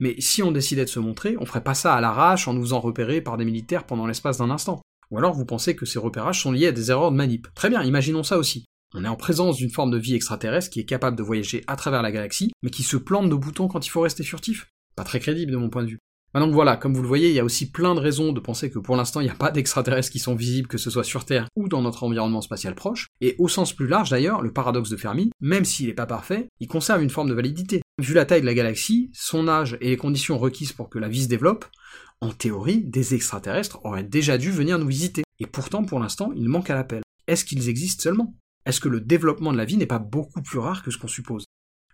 Mais 0.00 0.16
si 0.18 0.42
on 0.42 0.52
décidait 0.52 0.84
de 0.84 0.90
se 0.90 1.00
montrer, 1.00 1.36
on 1.38 1.46
ferait 1.46 1.62
pas 1.62 1.74
ça 1.74 1.94
à 1.94 2.00
l'arrache 2.00 2.48
en 2.48 2.54
nous 2.54 2.62
faisant 2.62 2.80
repérer 2.80 3.20
par 3.20 3.36
des 3.36 3.44
militaires 3.44 3.84
pendant 3.84 4.06
l'espace 4.06 4.38
d'un 4.38 4.50
instant. 4.50 4.80
Ou 5.10 5.18
alors 5.18 5.34
vous 5.34 5.44
pensez 5.44 5.76
que 5.76 5.84
ces 5.84 5.98
repérages 5.98 6.40
sont 6.40 6.52
liés 6.52 6.68
à 6.68 6.72
des 6.72 6.90
erreurs 6.90 7.10
de 7.10 7.16
manip. 7.16 7.46
Très 7.54 7.68
bien, 7.68 7.82
imaginons 7.82 8.22
ça 8.22 8.38
aussi. 8.38 8.64
On 8.94 9.04
est 9.04 9.08
en 9.08 9.16
présence 9.16 9.56
d'une 9.56 9.70
forme 9.70 9.90
de 9.90 9.98
vie 9.98 10.14
extraterrestre 10.14 10.70
qui 10.70 10.80
est 10.80 10.84
capable 10.84 11.16
de 11.16 11.22
voyager 11.22 11.64
à 11.66 11.76
travers 11.76 12.02
la 12.02 12.12
galaxie, 12.12 12.52
mais 12.62 12.70
qui 12.70 12.82
se 12.82 12.98
plante 12.98 13.30
de 13.30 13.34
boutons 13.34 13.68
quand 13.68 13.86
il 13.86 13.90
faut 13.90 14.02
rester 14.02 14.22
furtif. 14.22 14.68
Pas 14.96 15.04
très 15.04 15.18
crédible 15.18 15.50
de 15.50 15.56
mon 15.56 15.70
point 15.70 15.82
de 15.82 15.88
vue. 15.88 15.98
Bah 16.34 16.40
donc 16.40 16.52
voilà, 16.52 16.76
comme 16.76 16.94
vous 16.94 17.02
le 17.02 17.08
voyez, 17.08 17.28
il 17.28 17.34
y 17.34 17.40
a 17.40 17.44
aussi 17.44 17.70
plein 17.70 17.94
de 17.94 18.00
raisons 18.00 18.32
de 18.32 18.40
penser 18.40 18.70
que 18.70 18.78
pour 18.78 18.96
l'instant 18.96 19.20
il 19.20 19.24
n'y 19.24 19.30
a 19.30 19.34
pas 19.34 19.50
d'extraterrestres 19.50 20.10
qui 20.10 20.18
sont 20.18 20.34
visibles, 20.34 20.68
que 20.68 20.78
ce 20.78 20.90
soit 20.90 21.04
sur 21.04 21.26
Terre 21.26 21.46
ou 21.56 21.68
dans 21.68 21.82
notre 21.82 22.04
environnement 22.04 22.40
spatial 22.40 22.74
proche, 22.74 23.06
et 23.20 23.34
au 23.38 23.48
sens 23.48 23.74
plus 23.74 23.86
large 23.86 24.10
d'ailleurs, 24.10 24.40
le 24.40 24.52
paradoxe 24.52 24.88
de 24.88 24.96
Fermi, 24.96 25.30
même 25.40 25.66
s'il 25.66 25.88
n'est 25.88 25.94
pas 25.94 26.06
parfait, 26.06 26.48
il 26.60 26.68
conserve 26.68 27.02
une 27.02 27.10
forme 27.10 27.28
de 27.28 27.34
validité. 27.34 27.82
Vu 27.98 28.14
la 28.14 28.24
taille 28.24 28.40
de 28.40 28.46
la 28.46 28.54
galaxie, 28.54 29.10
son 29.12 29.46
âge 29.46 29.76
et 29.82 29.90
les 29.90 29.98
conditions 29.98 30.38
requises 30.38 30.72
pour 30.72 30.88
que 30.88 30.98
la 30.98 31.08
vie 31.08 31.24
se 31.24 31.28
développe, 31.28 31.66
en 32.22 32.30
théorie, 32.30 32.82
des 32.82 33.14
extraterrestres 33.14 33.80
auraient 33.84 34.02
déjà 34.02 34.38
dû 34.38 34.50
venir 34.50 34.78
nous 34.78 34.86
visiter, 34.86 35.24
et 35.38 35.46
pourtant 35.46 35.84
pour 35.84 36.00
l'instant 36.00 36.32
il 36.34 36.48
manque 36.48 36.70
à 36.70 36.74
l'appel. 36.74 37.02
Est-ce 37.26 37.44
qu'ils 37.44 37.68
existent 37.68 38.02
seulement? 38.02 38.34
Est-ce 38.64 38.80
que 38.80 38.88
le 38.88 39.00
développement 39.00 39.52
de 39.52 39.58
la 39.58 39.64
vie 39.64 39.76
n'est 39.76 39.86
pas 39.86 39.98
beaucoup 39.98 40.42
plus 40.42 40.58
rare 40.58 40.82
que 40.82 40.90
ce 40.90 40.98
qu'on 40.98 41.08
suppose? 41.08 41.44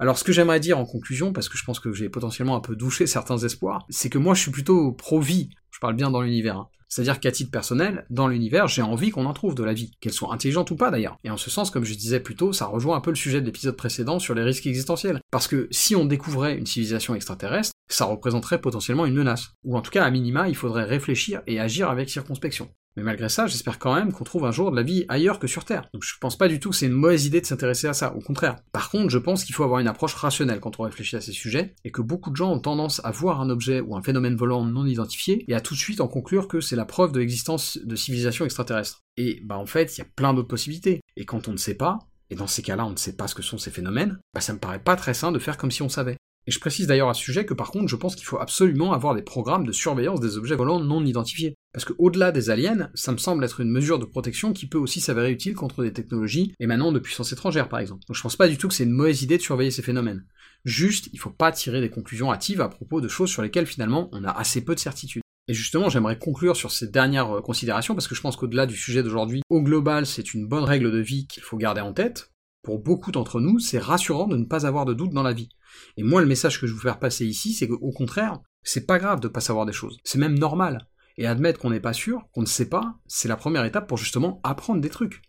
Alors 0.01 0.19
ce 0.19 0.25
que 0.25 0.33
j'aimerais 0.33 0.61
dire 0.61 0.79
en 0.79 0.85
conclusion, 0.85 1.33
parce 1.33 1.49
que 1.49 1.59
je 1.59 1.65
pense 1.65 1.81
que 1.81 1.93
j'ai 1.93 2.09
potentiellement 2.09 2.57
un 2.57 2.61
peu 2.61 2.77
douché 2.77 3.07
certains 3.09 3.39
espoirs, 3.39 3.85
c'est 3.89 4.11
que 4.11 4.19
moi 4.19 4.35
je 4.35 4.43
suis 4.43 4.51
plutôt 4.51 4.93
pro-vie, 4.93 5.51
je 5.71 5.79
parle 5.81 5.95
bien 5.95 6.11
dans 6.11 6.21
l'univers. 6.21 6.57
Hein. 6.57 6.69
C'est-à-dire 6.89 7.21
qu'à 7.21 7.31
titre 7.31 7.51
personnel, 7.51 8.07
dans 8.09 8.29
l'univers, 8.29 8.67
j'ai 8.67 8.81
envie 8.81 9.11
qu'on 9.11 9.27
en 9.27 9.35
trouve 9.35 9.55
de 9.55 9.63
la 9.63 9.75
vie, 9.75 9.93
qu'elle 10.01 10.13
soit 10.13 10.33
intelligente 10.33 10.71
ou 10.71 10.77
pas 10.77 10.91
d'ailleurs. 10.91 11.19
Et 11.23 11.31
en 11.31 11.37
ce 11.37 11.51
sens, 11.51 11.71
comme 11.71 11.85
je 11.85 11.95
disais 11.95 12.21
plus 12.21 12.35
tôt, 12.35 12.55
ça 12.55 12.65
rejoint 12.65 12.97
un 12.97 13.01
peu 13.01 13.11
le 13.11 13.17
sujet 13.17 13.41
de 13.41 13.47
l'épisode 13.47 13.77
précédent 13.77 14.19
sur 14.19 14.35
les 14.35 14.43
risques 14.43 14.67
existentiels. 14.67 15.21
Parce 15.31 15.49
que 15.49 15.69
si 15.71 15.95
on 15.95 16.07
découvrait 16.07 16.57
une 16.57 16.65
civilisation 16.65 17.15
extraterrestre, 17.15 17.73
ça 17.89 18.07
représenterait 18.07 18.61
potentiellement 18.61 19.05
une 19.05 19.15
menace. 19.15 19.51
Ou 19.65 19.77
en 19.77 19.83
tout 19.83 19.91
cas, 19.91 20.05
à 20.05 20.11
minima, 20.11 20.49
il 20.49 20.57
faudrait 20.57 20.85
réfléchir 20.85 21.43
et 21.47 21.61
agir 21.61 21.91
avec 21.91 22.09
circonspection. 22.09 22.71
Mais 22.99 23.05
malgré 23.05 23.29
ça, 23.29 23.47
j'espère 23.47 23.79
quand 23.79 23.95
même 23.95 24.13
qu'on 24.13 24.25
trouve 24.25 24.45
un 24.45 24.51
jour 24.51 24.73
de 24.73 24.77
la 24.77 24.83
vie 24.83 25.05
ailleurs 25.09 25.39
que 25.39 25.47
sur 25.47 25.65
Terre. 25.65 25.89
Donc 25.95 26.03
je 26.03 26.15
pense 26.21 26.37
pas 26.37 26.49
du 26.49 26.59
tout 26.59 26.71
que 26.71 26.75
c'est 26.75 26.87
une 26.87 26.93
mauvaise 26.95 27.27
idée 27.27 27.41
de 27.41 27.47
s'intéresser 27.47 27.87
à 27.87 27.93
ça, 27.93 28.13
au 28.17 28.19
contraire. 28.19 28.57
Par 28.73 28.91
contre, 28.91 29.09
je 29.11 29.19
pense 29.19 29.45
qu'il 29.45 29.55
faut 29.55 29.63
avoir 29.63 29.79
une 29.79 29.87
approche 29.87 30.15
rationnelle 30.15 30.59
quand 30.59 30.81
on 30.81 30.83
réfléchit 30.83 31.15
à 31.15 31.21
ces 31.21 31.31
sujets, 31.31 31.77
et 31.85 31.93
que 31.93 32.03
beaucoup 32.03 32.31
de 32.31 32.35
gens 32.35 32.51
ont 32.51 32.59
tendance 32.59 33.01
à 33.05 33.13
voir 33.13 33.41
un 33.41 33.51
objet 33.51 33.81
ou 33.81 33.95
un 33.95 34.03
phénomène 34.03 34.35
volant 34.35 34.65
non 34.65 34.85
identifié, 34.85 35.45
et 35.47 35.55
à 35.55 35.61
tout 35.61 35.75
de 35.75 35.79
suite 35.79 36.01
en 36.01 36.09
conclure 36.09 36.49
que 36.49 36.61
c'est 36.61 36.75
la 36.75 36.87
preuve 36.87 37.13
de 37.13 37.21
l'existence 37.21 37.79
de 37.81 37.95
civilisations 37.95 38.45
extraterrestres. 38.45 39.05
Et 39.17 39.43
bah 39.45 39.59
en 39.59 39.67
fait, 39.67 39.97
il 39.97 40.01
y 40.01 40.03
a 40.03 40.09
plein 40.17 40.35
d'autres 40.35 40.49
possibilités. 40.49 41.01
Et 41.17 41.25
quand 41.25 41.47
on 41.47 41.53
ne 41.53 41.57
sait 41.57 41.75
pas, 41.75 42.01
et 42.31 42.35
dans 42.35 42.49
ces 42.49 42.63
cas-là 42.63 42.85
on 42.85 42.91
ne 42.91 42.97
sait 42.97 43.15
pas 43.15 43.29
ce 43.29 43.37
que 43.37 43.43
sont 43.43 43.59
ces 43.59 43.71
phénomènes, 43.71 44.19
bah 44.35 44.41
ça 44.41 44.55
me 44.55 44.59
paraît 44.59 44.83
pas 44.83 44.97
très 44.97 45.15
sain 45.15 45.31
de 45.31 45.39
faire 45.39 45.57
comme 45.57 45.71
si 45.71 45.83
on 45.83 45.89
savait. 45.89 46.17
Et 46.47 46.51
je 46.51 46.61
précise 46.61 46.87
d'ailleurs 46.87 47.11
à 47.11 47.15
ce 47.15 47.23
sujet 47.23 47.45
que 47.45 47.55
par 47.55 47.71
contre, 47.71 47.89
je 47.89 47.97
pense 47.97 48.17
qu'il 48.17 48.25
faut 48.25 48.39
absolument 48.39 48.93
avoir 48.93 49.15
des 49.15 49.23
programmes 49.23 49.67
de 49.67 49.73
surveillance 49.73 50.21
des 50.21 50.39
objets 50.39 50.57
volants 50.57 50.81
non 50.81 51.05
identifiés. 51.05 51.55
Parce 51.73 51.85
que 51.85 51.93
au-delà 51.99 52.33
des 52.33 52.49
aliens, 52.49 52.91
ça 52.95 53.13
me 53.13 53.19
semble 53.19 53.45
être 53.45 53.61
une 53.61 53.71
mesure 53.71 53.99
de 53.99 54.07
protection 54.07 54.53
qui 54.53 54.67
peut 54.67 54.79
aussi 54.79 55.01
s'avérer 55.01 55.31
utile 55.31 55.55
contre 55.55 55.83
des 55.83 55.93
technologies 55.93 56.55
émanant 56.59 56.91
de 56.91 56.99
puissances 56.99 57.33
étrangères 57.33 57.69
par 57.69 57.81
exemple. 57.81 58.05
Donc 58.09 58.17
je 58.17 58.23
pense 58.23 58.37
pas 58.37 58.49
du 58.49 58.57
tout 58.57 58.69
que 58.69 58.75
c'est 58.75 58.85
une 58.85 58.93
mauvaise 58.93 59.23
idée 59.23 59.37
de 59.37 59.43
surveiller 59.43 59.71
ces 59.71 59.83
phénomènes. 59.83 60.25
Juste, 60.65 61.11
il 61.13 61.19
faut 61.19 61.31
pas 61.31 61.53
tirer 61.53 61.81
des 61.81 61.91
conclusions 61.91 62.33
hâtives 62.33 62.61
à 62.61 62.69
propos 62.69 63.01
de 63.01 63.09
choses 63.09 63.31
sur 63.31 63.43
lesquelles 63.43 63.67
finalement 63.67 64.09
on 64.13 64.25
a 64.25 64.31
assez 64.31 64.65
peu 64.65 64.75
de 64.75 64.81
certitude. 64.81 65.23
Et 65.49 65.55
justement, 65.55 65.89
j'aimerais 65.89 66.19
conclure 66.19 66.57
sur 66.57 66.71
ces 66.71 66.89
dernières 66.89 67.39
euh, 67.39 67.41
considérations 67.41 67.95
parce 67.95 68.07
que 68.07 68.15
je 68.15 68.21
pense 68.21 68.37
qu'au-delà 68.37 68.67
du 68.67 68.77
sujet 68.77 69.03
d'aujourd'hui, 69.03 69.43
au 69.49 69.63
global, 69.63 70.05
c'est 70.05 70.35
une 70.35 70.47
bonne 70.47 70.65
règle 70.65 70.93
de 70.93 70.99
vie 70.99 71.27
qu'il 71.27 71.43
faut 71.43 71.57
garder 71.57 71.81
en 71.81 71.95
tête. 71.95 72.31
Pour 72.69 72.81
beaucoup 72.81 73.13
d'entre 73.13 73.41
nous, 73.41 73.59
c'est 73.61 73.79
rassurant 73.79 74.27
de 74.27 74.37
ne 74.37 74.45
pas 74.45 74.67
avoir 74.67 74.85
de 74.85 74.93
doute 74.93 75.15
dans 75.15 75.23
la 75.23 75.33
vie. 75.33 75.49
Et 75.97 76.03
moi, 76.03 76.21
le 76.21 76.27
message 76.27 76.61
que 76.61 76.67
je 76.67 76.75
veux 76.75 76.81
faire 76.81 76.99
passer 76.99 77.25
ici, 77.25 77.55
c'est 77.55 77.67
qu'au 77.67 77.93
contraire, 77.93 78.41
c'est 78.63 78.85
pas 78.85 78.99
grave 78.99 79.21
de 79.21 79.29
pas 79.29 79.41
savoir 79.41 79.65
des 79.65 79.73
choses. 79.73 79.97
C'est 80.05 80.19
même 80.19 80.39
normal. 80.39 80.87
Et 81.17 81.27
admettre 81.27 81.61
qu'on 81.61 81.71
n'est 81.71 81.81
pas 81.81 81.95
sûr, 81.95 82.29
qu'on 82.31 82.43
ne 82.43 82.47
sait 82.47 82.69
pas, 82.69 82.99
c'est 83.07 83.27
la 83.27 83.39
première 83.39 83.65
étape 83.65 83.89
pour 83.89 83.97
justement 83.97 84.39
apprendre 84.45 84.83
des 84.83 84.91
trucs. 84.91 85.23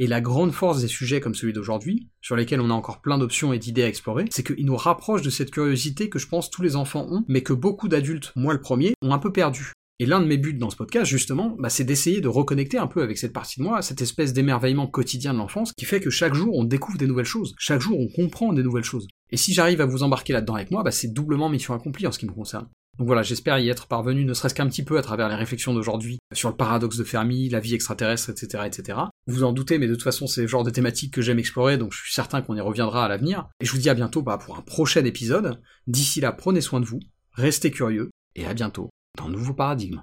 Et 0.00 0.08
la 0.08 0.20
grande 0.20 0.50
force 0.50 0.80
des 0.80 0.88
sujets 0.88 1.20
comme 1.20 1.36
celui 1.36 1.52
d'aujourd'hui, 1.52 2.08
sur 2.20 2.34
lesquels 2.34 2.60
on 2.60 2.70
a 2.70 2.74
encore 2.74 3.00
plein 3.00 3.18
d'options 3.18 3.52
et 3.52 3.60
d'idées 3.60 3.84
à 3.84 3.88
explorer, 3.88 4.24
c'est 4.32 4.42
qu'ils 4.42 4.66
nous 4.66 4.76
rapprochent 4.76 5.22
de 5.22 5.30
cette 5.30 5.52
curiosité 5.52 6.08
que 6.08 6.18
je 6.18 6.26
pense 6.26 6.50
tous 6.50 6.62
les 6.62 6.74
enfants 6.74 7.06
ont, 7.08 7.24
mais 7.28 7.44
que 7.44 7.52
beaucoup 7.52 7.86
d'adultes, 7.86 8.32
moi 8.34 8.52
le 8.52 8.60
premier, 8.60 8.94
ont 9.00 9.12
un 9.12 9.20
peu 9.20 9.30
perdu. 9.30 9.74
Et 10.00 10.06
l'un 10.06 10.20
de 10.20 10.26
mes 10.26 10.38
buts 10.38 10.54
dans 10.54 10.70
ce 10.70 10.76
podcast, 10.76 11.08
justement, 11.08 11.54
bah, 11.56 11.70
c'est 11.70 11.84
d'essayer 11.84 12.20
de 12.20 12.26
reconnecter 12.26 12.78
un 12.78 12.88
peu 12.88 13.00
avec 13.00 13.16
cette 13.16 13.32
partie 13.32 13.60
de 13.60 13.64
moi, 13.64 13.80
cette 13.80 14.02
espèce 14.02 14.32
d'émerveillement 14.32 14.88
quotidien 14.88 15.32
de 15.32 15.38
l'enfance, 15.38 15.72
qui 15.72 15.84
fait 15.84 16.00
que 16.00 16.10
chaque 16.10 16.34
jour 16.34 16.52
on 16.56 16.64
découvre 16.64 16.98
des 16.98 17.06
nouvelles 17.06 17.24
choses, 17.24 17.54
chaque 17.58 17.80
jour 17.80 18.00
on 18.00 18.08
comprend 18.08 18.52
des 18.52 18.64
nouvelles 18.64 18.82
choses. 18.82 19.06
Et 19.30 19.36
si 19.36 19.54
j'arrive 19.54 19.80
à 19.80 19.86
vous 19.86 20.02
embarquer 20.02 20.32
là-dedans 20.32 20.56
avec 20.56 20.72
moi, 20.72 20.82
bah, 20.82 20.90
c'est 20.90 21.12
doublement 21.12 21.48
mission 21.48 21.74
accomplie 21.74 22.08
en 22.08 22.12
ce 22.12 22.18
qui 22.18 22.26
me 22.26 22.32
concerne. 22.32 22.66
Donc 22.98 23.06
voilà, 23.06 23.22
j'espère 23.22 23.58
y 23.60 23.68
être 23.68 23.86
parvenu, 23.86 24.24
ne 24.24 24.34
serait-ce 24.34 24.54
qu'un 24.54 24.68
petit 24.68 24.82
peu 24.82 24.98
à 24.98 25.02
travers 25.02 25.28
les 25.28 25.34
réflexions 25.36 25.74
d'aujourd'hui 25.74 26.18
sur 26.32 26.48
le 26.48 26.56
paradoxe 26.56 26.96
de 26.96 27.04
Fermi, 27.04 27.48
la 27.48 27.60
vie 27.60 27.74
extraterrestre, 27.74 28.30
etc., 28.30 28.64
etc. 28.66 28.98
Vous 29.28 29.44
en 29.44 29.52
doutez, 29.52 29.78
mais 29.78 29.86
de 29.86 29.94
toute 29.94 30.02
façon, 30.02 30.26
c'est 30.26 30.42
le 30.42 30.48
genre 30.48 30.64
de 30.64 30.70
thématiques 30.70 31.14
que 31.14 31.22
j'aime 31.22 31.38
explorer, 31.38 31.78
donc 31.78 31.92
je 31.92 32.02
suis 32.02 32.12
certain 32.12 32.42
qu'on 32.42 32.56
y 32.56 32.60
reviendra 32.60 33.04
à 33.04 33.08
l'avenir. 33.08 33.48
Et 33.60 33.64
je 33.64 33.72
vous 33.72 33.78
dis 33.78 33.90
à 33.90 33.94
bientôt 33.94 34.22
bah, 34.22 34.38
pour 34.38 34.56
un 34.56 34.62
prochain 34.62 35.04
épisode. 35.04 35.60
D'ici 35.86 36.20
là, 36.20 36.32
prenez 36.32 36.60
soin 36.60 36.80
de 36.80 36.84
vous, 36.84 37.00
restez 37.32 37.70
curieux, 37.70 38.10
et 38.34 38.46
à 38.46 38.54
bientôt 38.54 38.90
dans 39.16 39.28
Nouveau 39.28 39.54
Paradigme. 39.54 40.02